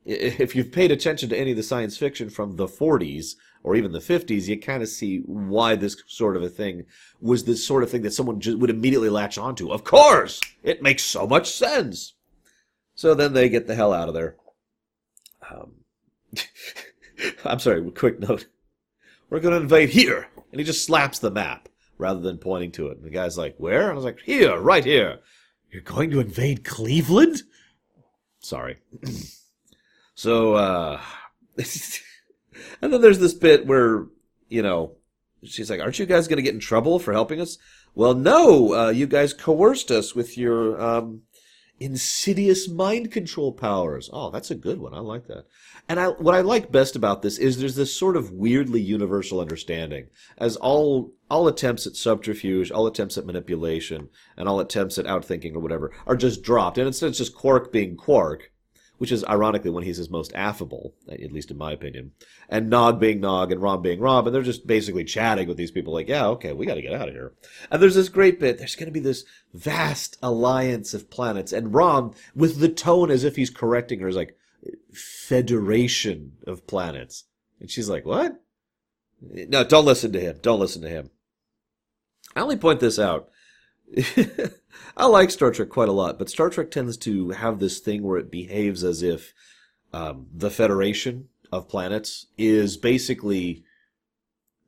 if 0.04 0.56
you've 0.56 0.72
paid 0.72 0.90
attention 0.90 1.28
to 1.28 1.38
any 1.38 1.52
of 1.52 1.56
the 1.56 1.62
science 1.62 1.96
fiction 1.96 2.28
from 2.28 2.56
the 2.56 2.66
40s 2.66 3.36
or 3.62 3.76
even 3.76 3.92
the 3.92 4.00
50s, 4.00 4.48
you 4.48 4.58
kind 4.58 4.82
of 4.82 4.88
see 4.88 5.18
why 5.26 5.76
this 5.76 5.96
sort 6.08 6.36
of 6.36 6.42
a 6.42 6.48
thing 6.48 6.84
was 7.20 7.44
the 7.44 7.56
sort 7.56 7.82
of 7.82 7.90
thing 7.90 8.02
that 8.02 8.12
someone 8.12 8.40
would 8.58 8.70
immediately 8.70 9.08
latch 9.08 9.38
onto. 9.38 9.70
Of 9.70 9.84
course! 9.84 10.40
It 10.62 10.82
makes 10.82 11.04
so 11.04 11.26
much 11.26 11.50
sense! 11.50 12.14
So 12.94 13.14
then 13.14 13.32
they 13.32 13.48
get 13.48 13.66
the 13.66 13.74
hell 13.74 13.92
out 13.92 14.08
of 14.08 14.14
there. 14.14 14.36
Um, 15.48 15.72
I'm 17.44 17.60
sorry, 17.60 17.88
quick 17.92 18.18
note. 18.18 18.46
We're 19.30 19.40
going 19.40 19.54
to 19.54 19.60
invade 19.60 19.90
here! 19.90 20.28
And 20.50 20.60
he 20.60 20.64
just 20.64 20.84
slaps 20.84 21.20
the 21.20 21.30
map 21.30 21.68
rather 21.96 22.20
than 22.20 22.38
pointing 22.38 22.72
to 22.72 22.88
it. 22.88 22.96
And 22.96 23.06
the 23.06 23.10
guy's 23.10 23.38
like, 23.38 23.54
Where? 23.58 23.82
And 23.82 23.92
I 23.92 23.94
was 23.94 24.04
like, 24.04 24.20
Here, 24.20 24.58
right 24.58 24.84
here. 24.84 25.20
You're 25.70 25.82
going 25.82 26.10
to 26.10 26.20
invade 26.20 26.64
Cleveland? 26.64 27.42
Sorry. 28.40 28.78
So, 30.22 30.54
uh, 30.54 31.00
and 32.80 32.92
then 32.92 33.00
there's 33.00 33.18
this 33.18 33.34
bit 33.34 33.66
where, 33.66 34.06
you 34.48 34.62
know, 34.62 34.92
she's 35.42 35.68
like, 35.68 35.80
aren't 35.80 35.98
you 35.98 36.06
guys 36.06 36.28
going 36.28 36.36
to 36.36 36.44
get 36.44 36.54
in 36.54 36.60
trouble 36.60 37.00
for 37.00 37.12
helping 37.12 37.40
us? 37.40 37.58
Well, 37.96 38.14
no, 38.14 38.72
uh, 38.72 38.90
you 38.90 39.08
guys 39.08 39.34
coerced 39.34 39.90
us 39.90 40.14
with 40.14 40.38
your, 40.38 40.80
um, 40.80 41.22
insidious 41.80 42.68
mind 42.68 43.10
control 43.10 43.50
powers. 43.50 44.08
Oh, 44.12 44.30
that's 44.30 44.52
a 44.52 44.54
good 44.54 44.78
one. 44.78 44.94
I 44.94 45.00
like 45.00 45.26
that. 45.26 45.46
And 45.88 45.98
I, 45.98 46.10
what 46.10 46.36
I 46.36 46.42
like 46.42 46.70
best 46.70 46.94
about 46.94 47.22
this 47.22 47.36
is 47.36 47.58
there's 47.58 47.74
this 47.74 47.98
sort 47.98 48.16
of 48.16 48.30
weirdly 48.30 48.80
universal 48.80 49.40
understanding 49.40 50.06
as 50.38 50.54
all, 50.54 51.14
all 51.28 51.48
attempts 51.48 51.84
at 51.84 51.96
subterfuge, 51.96 52.70
all 52.70 52.86
attempts 52.86 53.18
at 53.18 53.26
manipulation, 53.26 54.08
and 54.36 54.48
all 54.48 54.60
attempts 54.60 54.98
at 54.98 55.06
outthinking 55.06 55.56
or 55.56 55.58
whatever 55.58 55.90
are 56.06 56.14
just 56.14 56.44
dropped. 56.44 56.78
And 56.78 56.86
instead 56.86 57.08
it's 57.08 57.18
just 57.18 57.34
Quark 57.34 57.72
being 57.72 57.96
Quark 57.96 58.51
which 59.02 59.10
is 59.10 59.24
ironically 59.24 59.68
when 59.68 59.82
he's 59.82 59.96
his 59.96 60.10
most 60.10 60.32
affable, 60.32 60.94
at 61.10 61.32
least 61.32 61.50
in 61.50 61.58
my 61.58 61.72
opinion. 61.72 62.12
And 62.48 62.70
Nog 62.70 63.00
being 63.00 63.18
Nog 63.18 63.50
and 63.50 63.60
Rom 63.60 63.82
being 63.82 63.98
Rom, 63.98 64.24
and 64.24 64.32
they're 64.32 64.42
just 64.42 64.64
basically 64.64 65.02
chatting 65.02 65.48
with 65.48 65.56
these 65.56 65.72
people 65.72 65.92
like, 65.92 66.06
yeah, 66.06 66.28
okay, 66.28 66.52
we 66.52 66.66
got 66.66 66.76
to 66.76 66.82
get 66.82 66.94
out 66.94 67.08
of 67.08 67.14
here. 67.14 67.32
And 67.68 67.82
there's 67.82 67.96
this 67.96 68.08
great 68.08 68.38
bit. 68.38 68.58
There's 68.58 68.76
going 68.76 68.86
to 68.86 68.92
be 68.92 69.00
this 69.00 69.24
vast 69.52 70.18
alliance 70.22 70.94
of 70.94 71.10
planets, 71.10 71.52
and 71.52 71.74
Rom, 71.74 72.14
with 72.36 72.60
the 72.60 72.68
tone 72.68 73.10
as 73.10 73.24
if 73.24 73.34
he's 73.34 73.50
correcting 73.50 73.98
her, 73.98 74.06
is 74.06 74.14
like, 74.14 74.36
federation 74.92 76.34
of 76.46 76.68
planets. 76.68 77.24
And 77.58 77.68
she's 77.68 77.88
like, 77.88 78.06
what? 78.06 78.40
No, 79.20 79.64
don't 79.64 79.84
listen 79.84 80.12
to 80.12 80.20
him. 80.20 80.38
Don't 80.42 80.60
listen 80.60 80.82
to 80.82 80.88
him. 80.88 81.10
I 82.36 82.40
only 82.40 82.56
point 82.56 82.78
this 82.78 83.00
out 83.00 83.30
I 84.96 85.06
like 85.06 85.30
Star 85.30 85.50
Trek 85.50 85.68
quite 85.68 85.88
a 85.88 85.92
lot, 85.92 86.18
but 86.18 86.30
Star 86.30 86.50
Trek 86.50 86.70
tends 86.70 86.96
to 86.98 87.30
have 87.30 87.58
this 87.58 87.78
thing 87.78 88.02
where 88.02 88.18
it 88.18 88.30
behaves 88.30 88.84
as 88.84 89.02
if 89.02 89.32
um, 89.92 90.26
the 90.32 90.50
Federation 90.50 91.28
of 91.50 91.68
planets 91.68 92.26
is 92.38 92.76
basically 92.76 93.64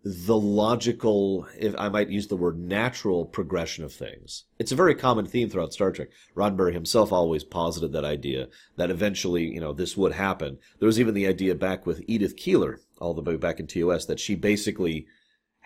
the 0.05 0.37
logical, 0.37 1.47
if 1.59 1.75
I 1.79 1.89
might 1.89 2.11
use 2.11 2.27
the 2.27 2.37
word 2.37 2.59
natural 2.59 3.25
progression 3.25 3.85
of 3.85 3.93
things. 3.93 4.45
It's 4.59 4.73
a 4.73 4.77
very 4.77 4.95
common 4.95 5.25
theme 5.25 5.49
throughout 5.49 5.73
Star 5.73 5.91
Trek. 5.91 6.09
Roddenberry 6.37 6.75
himself 6.75 7.11
always 7.11 7.43
posited 7.43 7.93
that 7.93 8.05
idea 8.05 8.49
that 8.77 8.91
eventually, 8.91 9.45
you 9.45 9.61
know, 9.61 9.73
this 9.73 9.97
would 9.97 10.13
happen. 10.13 10.59
There 10.79 10.87
was 10.87 11.01
even 11.01 11.15
the 11.15 11.27
idea 11.27 11.55
back 11.55 11.87
with 11.87 12.05
Edith 12.07 12.37
Keeler, 12.37 12.81
all 12.99 13.15
the 13.15 13.23
way 13.23 13.37
back 13.37 13.61
in 13.61 13.67
TOS, 13.67 14.05
that 14.05 14.21
she 14.21 14.35
basically 14.35 15.07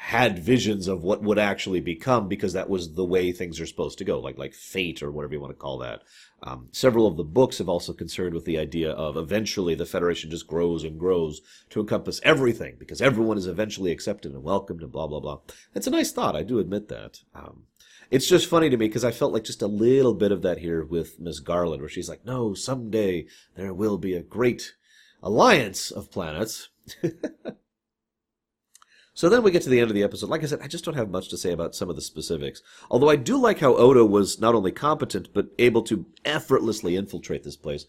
had 0.00 0.38
visions 0.38 0.86
of 0.86 1.02
what 1.02 1.22
would 1.22 1.40
actually 1.40 1.80
become 1.80 2.28
because 2.28 2.52
that 2.52 2.70
was 2.70 2.94
the 2.94 3.04
way 3.04 3.32
things 3.32 3.60
are 3.60 3.66
supposed 3.66 3.98
to 3.98 4.04
go, 4.04 4.20
like 4.20 4.38
like 4.38 4.54
fate 4.54 5.02
or 5.02 5.10
whatever 5.10 5.34
you 5.34 5.40
want 5.40 5.50
to 5.50 5.58
call 5.58 5.76
that. 5.76 6.02
Um, 6.40 6.68
several 6.70 7.08
of 7.08 7.16
the 7.16 7.24
books 7.24 7.58
have 7.58 7.68
also 7.68 7.92
concerned 7.92 8.32
with 8.32 8.44
the 8.44 8.58
idea 8.58 8.92
of 8.92 9.16
eventually 9.16 9.74
the 9.74 9.84
Federation 9.84 10.30
just 10.30 10.46
grows 10.46 10.84
and 10.84 11.00
grows 11.00 11.40
to 11.70 11.80
encompass 11.80 12.20
everything 12.22 12.76
because 12.78 13.02
everyone 13.02 13.36
is 13.36 13.48
eventually 13.48 13.90
accepted 13.90 14.32
and 14.32 14.44
welcomed 14.44 14.82
and 14.82 14.92
blah 14.92 15.08
blah 15.08 15.18
blah. 15.18 15.40
It's 15.74 15.88
a 15.88 15.90
nice 15.90 16.12
thought, 16.12 16.36
I 16.36 16.44
do 16.44 16.60
admit 16.60 16.86
that. 16.88 17.22
Um, 17.34 17.64
it's 18.08 18.28
just 18.28 18.46
funny 18.46 18.70
to 18.70 18.76
me 18.76 18.86
because 18.86 19.04
I 19.04 19.10
felt 19.10 19.32
like 19.32 19.44
just 19.44 19.62
a 19.62 19.66
little 19.66 20.14
bit 20.14 20.30
of 20.30 20.42
that 20.42 20.58
here 20.58 20.84
with 20.84 21.18
Miss 21.18 21.40
Garland, 21.40 21.82
where 21.82 21.90
she's 21.90 22.08
like, 22.08 22.24
"No, 22.24 22.54
someday 22.54 23.26
there 23.56 23.74
will 23.74 23.98
be 23.98 24.14
a 24.14 24.22
great 24.22 24.74
alliance 25.24 25.90
of 25.90 26.12
planets." 26.12 26.68
So 29.18 29.28
then 29.28 29.42
we 29.42 29.50
get 29.50 29.62
to 29.62 29.68
the 29.68 29.80
end 29.80 29.90
of 29.90 29.96
the 29.96 30.04
episode. 30.04 30.30
Like 30.30 30.44
I 30.44 30.46
said, 30.46 30.60
I 30.62 30.68
just 30.68 30.84
don't 30.84 30.94
have 30.94 31.10
much 31.10 31.28
to 31.30 31.36
say 31.36 31.50
about 31.50 31.74
some 31.74 31.90
of 31.90 31.96
the 31.96 32.02
specifics. 32.02 32.62
Although 32.88 33.10
I 33.10 33.16
do 33.16 33.36
like 33.36 33.58
how 33.58 33.74
Odo 33.74 34.04
was 34.04 34.38
not 34.38 34.54
only 34.54 34.70
competent, 34.70 35.34
but 35.34 35.48
able 35.58 35.82
to 35.82 36.06
effortlessly 36.24 36.94
infiltrate 36.94 37.42
this 37.42 37.56
place. 37.56 37.84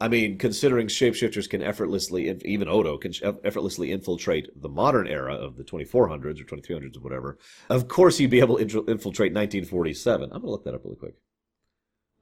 I 0.00 0.06
mean, 0.06 0.38
considering 0.38 0.86
shapeshifters 0.86 1.50
can 1.50 1.60
effortlessly, 1.60 2.38
even 2.44 2.68
Odo 2.68 2.98
can 2.98 3.12
effortlessly 3.42 3.90
infiltrate 3.90 4.48
the 4.54 4.68
modern 4.68 5.08
era 5.08 5.34
of 5.34 5.56
the 5.56 5.64
2400s 5.64 6.40
or 6.40 6.44
2300s 6.44 6.96
or 6.96 7.00
whatever, 7.00 7.36
of 7.68 7.88
course 7.88 8.18
he'd 8.18 8.30
be 8.30 8.38
able 8.38 8.58
to 8.58 8.84
infiltrate 8.86 9.34
1947. 9.34 10.22
I'm 10.22 10.30
going 10.30 10.42
to 10.42 10.50
look 10.50 10.64
that 10.66 10.74
up 10.74 10.84
really 10.84 10.94
quick. 10.94 11.16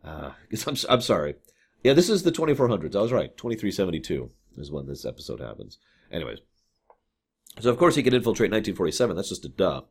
Uh, 0.03 0.31
I'm, 0.67 0.77
I'm 0.89 1.03
sorry. 1.03 1.35
Yeah, 1.85 1.93
this 1.93 2.09
is 2.09 2.23
the 2.23 2.33
2400s. 2.33 2.97
I 2.97 3.03
was 3.03 3.13
right. 3.13 3.37
2372 3.37 4.31
is 4.57 4.73
when 4.73 4.87
this 4.87 5.05
episode 5.05 5.41
happens. 5.41 5.77
Anyways. 6.11 6.39
So, 7.61 7.71
of 7.71 7.79
course, 7.79 7.94
he 7.94 8.03
can 8.03 8.14
infiltrate 8.14 8.51
1947. 8.51 9.16
That's 9.16 9.29
just 9.29 9.44
a 9.44 9.49
duh. 9.49 9.83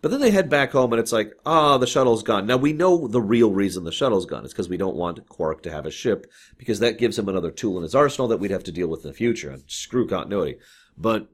But 0.00 0.10
then 0.10 0.20
they 0.20 0.30
head 0.30 0.50
back 0.50 0.72
home, 0.72 0.92
and 0.92 1.00
it's 1.00 1.12
like, 1.12 1.32
ah, 1.46 1.78
the 1.78 1.86
shuttle's 1.86 2.22
gone. 2.22 2.46
Now, 2.46 2.56
we 2.56 2.72
know 2.72 3.06
the 3.06 3.20
real 3.20 3.52
reason 3.52 3.84
the 3.84 3.92
shuttle's 3.92 4.26
gone. 4.26 4.44
It's 4.44 4.52
because 4.52 4.68
we 4.68 4.76
don't 4.76 4.96
want 4.96 5.28
Quark 5.28 5.62
to 5.62 5.70
have 5.70 5.86
a 5.86 5.90
ship, 5.90 6.30
because 6.58 6.80
that 6.80 6.98
gives 6.98 7.18
him 7.18 7.28
another 7.28 7.50
tool 7.50 7.76
in 7.76 7.84
his 7.84 7.94
arsenal 7.94 8.28
that 8.28 8.38
we'd 8.38 8.50
have 8.50 8.64
to 8.64 8.72
deal 8.72 8.88
with 8.88 9.04
in 9.04 9.10
the 9.10 9.16
future. 9.16 9.50
And 9.50 9.62
screw 9.68 10.08
continuity. 10.08 10.58
But 10.96 11.28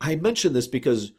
I 0.00 0.14
mention 0.16 0.52
this 0.52 0.68
because 0.68 1.12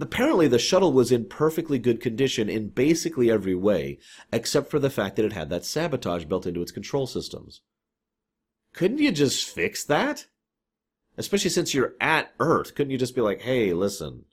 apparently 0.00 0.48
the 0.48 0.58
shuttle 0.58 0.92
was 0.92 1.12
in 1.12 1.26
perfectly 1.26 1.78
good 1.78 2.00
condition 2.00 2.48
in 2.48 2.68
basically 2.68 3.30
every 3.30 3.54
way, 3.54 3.98
except 4.32 4.70
for 4.70 4.78
the 4.78 4.90
fact 4.90 5.16
that 5.16 5.24
it 5.24 5.32
had 5.32 5.50
that 5.50 5.64
sabotage 5.64 6.24
built 6.24 6.46
into 6.46 6.62
its 6.62 6.72
control 6.72 7.06
systems. 7.06 7.60
Couldn't 8.72 8.98
you 8.98 9.12
just 9.12 9.48
fix 9.48 9.84
that? 9.84 10.26
Especially 11.18 11.50
since 11.50 11.74
you're 11.74 11.94
at 12.00 12.32
Earth. 12.40 12.74
Couldn't 12.74 12.90
you 12.90 12.98
just 12.98 13.14
be 13.14 13.20
like, 13.20 13.40
hey, 13.40 13.72
listen, 13.72 14.24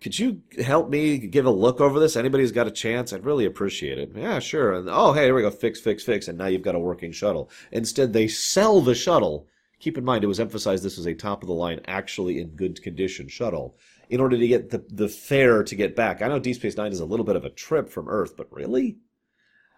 could 0.00 0.18
you 0.18 0.42
help 0.62 0.88
me 0.88 1.18
give 1.18 1.44
a 1.44 1.50
look 1.50 1.80
over 1.80 2.00
this? 2.00 2.16
Anybody's 2.16 2.52
got 2.52 2.66
a 2.66 2.70
chance? 2.70 3.12
I'd 3.12 3.24
really 3.24 3.44
appreciate 3.44 3.98
it. 3.98 4.12
Yeah, 4.14 4.38
sure. 4.38 4.72
And 4.72 4.88
oh, 4.88 5.12
hey, 5.12 5.24
here 5.24 5.34
we 5.34 5.42
go. 5.42 5.50
Fix, 5.50 5.78
fix, 5.80 6.02
fix. 6.02 6.28
And 6.28 6.38
now 6.38 6.46
you've 6.46 6.62
got 6.62 6.74
a 6.74 6.78
working 6.78 7.12
shuttle. 7.12 7.50
Instead, 7.70 8.12
they 8.12 8.26
sell 8.26 8.80
the 8.80 8.94
shuttle. 8.94 9.46
Keep 9.78 9.98
in 9.98 10.04
mind, 10.04 10.24
it 10.24 10.28
was 10.28 10.40
emphasized 10.40 10.84
this 10.84 10.96
was 10.96 11.06
a 11.06 11.14
top 11.14 11.42
of 11.42 11.48
the 11.48 11.54
line, 11.54 11.80
actually 11.86 12.40
in 12.40 12.48
good 12.48 12.82
condition 12.82 13.28
shuttle 13.28 13.76
in 14.10 14.20
order 14.20 14.36
to 14.36 14.48
get 14.48 14.70
the, 14.70 14.84
the 14.88 15.08
fare 15.08 15.62
to 15.62 15.74
get 15.74 15.96
back. 15.96 16.20
I 16.20 16.28
know 16.28 16.38
Deep 16.38 16.56
Space 16.56 16.76
Nine 16.76 16.92
is 16.92 17.00
a 17.00 17.06
little 17.06 17.24
bit 17.24 17.36
of 17.36 17.44
a 17.44 17.50
trip 17.50 17.88
from 17.88 18.08
Earth, 18.08 18.36
but 18.36 18.52
really? 18.52 18.98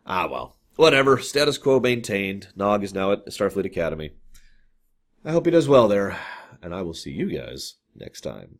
Ah, 0.06 0.26
well. 0.28 0.56
Whatever. 0.76 1.18
Status 1.18 1.58
quo 1.58 1.78
maintained. 1.78 2.48
Nog 2.56 2.82
is 2.82 2.94
now 2.94 3.12
at 3.12 3.26
Starfleet 3.26 3.66
Academy. 3.66 4.12
I 5.24 5.30
hope 5.30 5.44
he 5.46 5.52
does 5.52 5.68
well 5.68 5.86
there, 5.86 6.18
and 6.62 6.74
I 6.74 6.82
will 6.82 6.94
see 6.94 7.12
you 7.12 7.30
guys 7.30 7.76
next 7.94 8.22
time. 8.22 8.58